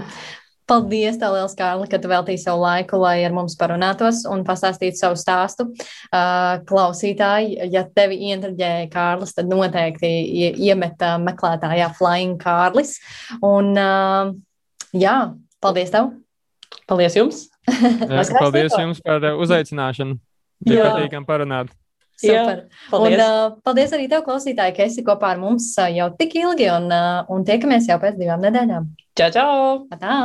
Paldies, 0.67 1.15
tev, 1.21 1.37
Lielas 1.37 1.55
Kārli, 1.55 1.87
ka 1.87 2.01
tu 2.03 2.09
veltīji 2.11 2.41
savu 2.43 2.65
laiku, 2.65 2.99
lai 2.99 3.21
ar 3.23 3.37
mums 3.37 3.55
parunātos 3.61 4.25
un 4.27 4.43
pastāstītu 4.49 4.99
savu 4.99 5.21
stāstu. 5.21 5.69
Uh, 6.09 6.57
klausītāji, 6.67 7.55
ja 7.71 7.85
tevi 7.87 8.19
ientraģēja 8.33 8.89
Kārlis, 8.91 9.37
tad 9.37 9.53
noteikti 9.53 10.11
iemet 10.67 11.05
uh, 11.07 11.21
meklētājā 11.23 11.93
Flying 12.01 12.41
Kārlis. 12.43 12.97
Un, 13.47 13.77
uh, 13.79 14.33
jā, 14.97 15.19
paldies 15.63 15.95
tev! 15.95 16.17
Paldies 16.87 17.17
jums! 17.19 17.47
paldies 18.39 18.77
jums 18.79 19.03
par 19.05 19.25
uh, 19.25 19.41
uzaicināšanu. 19.43 20.19
Bija 20.67 20.87
patīkami 20.87 21.29
parunāt. 21.29 21.73
Super. 22.17 22.63
Jā, 22.65 22.89
paldies. 22.89 23.19
Un, 23.19 23.23
uh, 23.23 23.57
paldies 23.67 23.93
arī 23.93 24.07
tev, 24.09 24.23
klausītāji, 24.25 24.73
ka 24.79 24.87
esi 24.87 25.05
kopā 25.05 25.35
ar 25.35 25.41
mums 25.43 25.69
uh, 25.77 25.91
jau 25.93 26.09
tik 26.17 26.39
ilgi, 26.41 26.71
un, 26.73 26.89
uh, 26.89 27.29
un 27.33 27.45
tiekamies 27.45 27.91
jau 27.91 27.99
pēc 28.01 28.17
divām 28.17 28.41
nedēļām. 28.47 28.89
Čau, 29.21 29.29
čau! 29.35 29.51
Tā! 30.01 30.17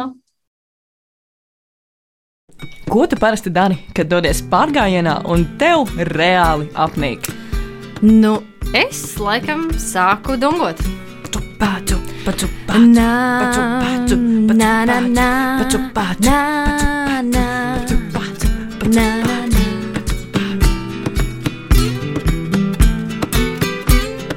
Ko 2.91 3.05
tu 3.07 3.19
parasti 3.19 3.51
dari, 3.51 3.77
kad 3.95 4.09
dodies 4.11 4.41
pārgājienā 4.51 5.21
un 5.31 5.45
tev 5.59 5.91
reāli 6.11 6.67
apnīk? 6.79 7.27
Nu, 8.03 8.37
es 8.75 9.03
laikam 9.19 9.69
sāku 9.79 10.39
dungot. 10.39 10.79
Pācu, 11.61 11.93
pācu, 12.25 12.47
pācu, 12.65 13.61
pācu, 13.83 14.15
na 14.57 14.71
na 14.89 14.95
na 14.99 15.27
pacu 15.61 15.77
pacu 15.93 16.25
na 16.25 17.21
na 17.21 17.45
na 18.89 19.21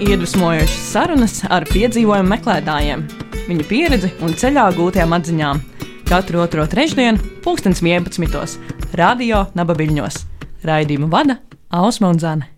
Iedvesmojošas 0.05 0.85
sarunas 0.93 1.41
ar 1.49 1.64
piedzīvojumu 1.72 2.29
meklētājiem, 2.35 3.09
viņu 3.49 3.68
pieredzi 3.72 4.12
un 4.20 4.37
ceļā 4.37 4.68
gūtajām 4.77 5.16
atziņām. 5.16 5.64
Katru 6.05 6.45
otro 6.45 6.68
trešdienu, 6.68 7.41
2011. 7.47 8.59
Radio 9.01 9.47
Nabaviļņos. 9.57 10.27
Raidījumu 10.68 11.09
vada 11.09 11.41
Ausma 11.72 12.12
un 12.12 12.20
Zana. 12.20 12.54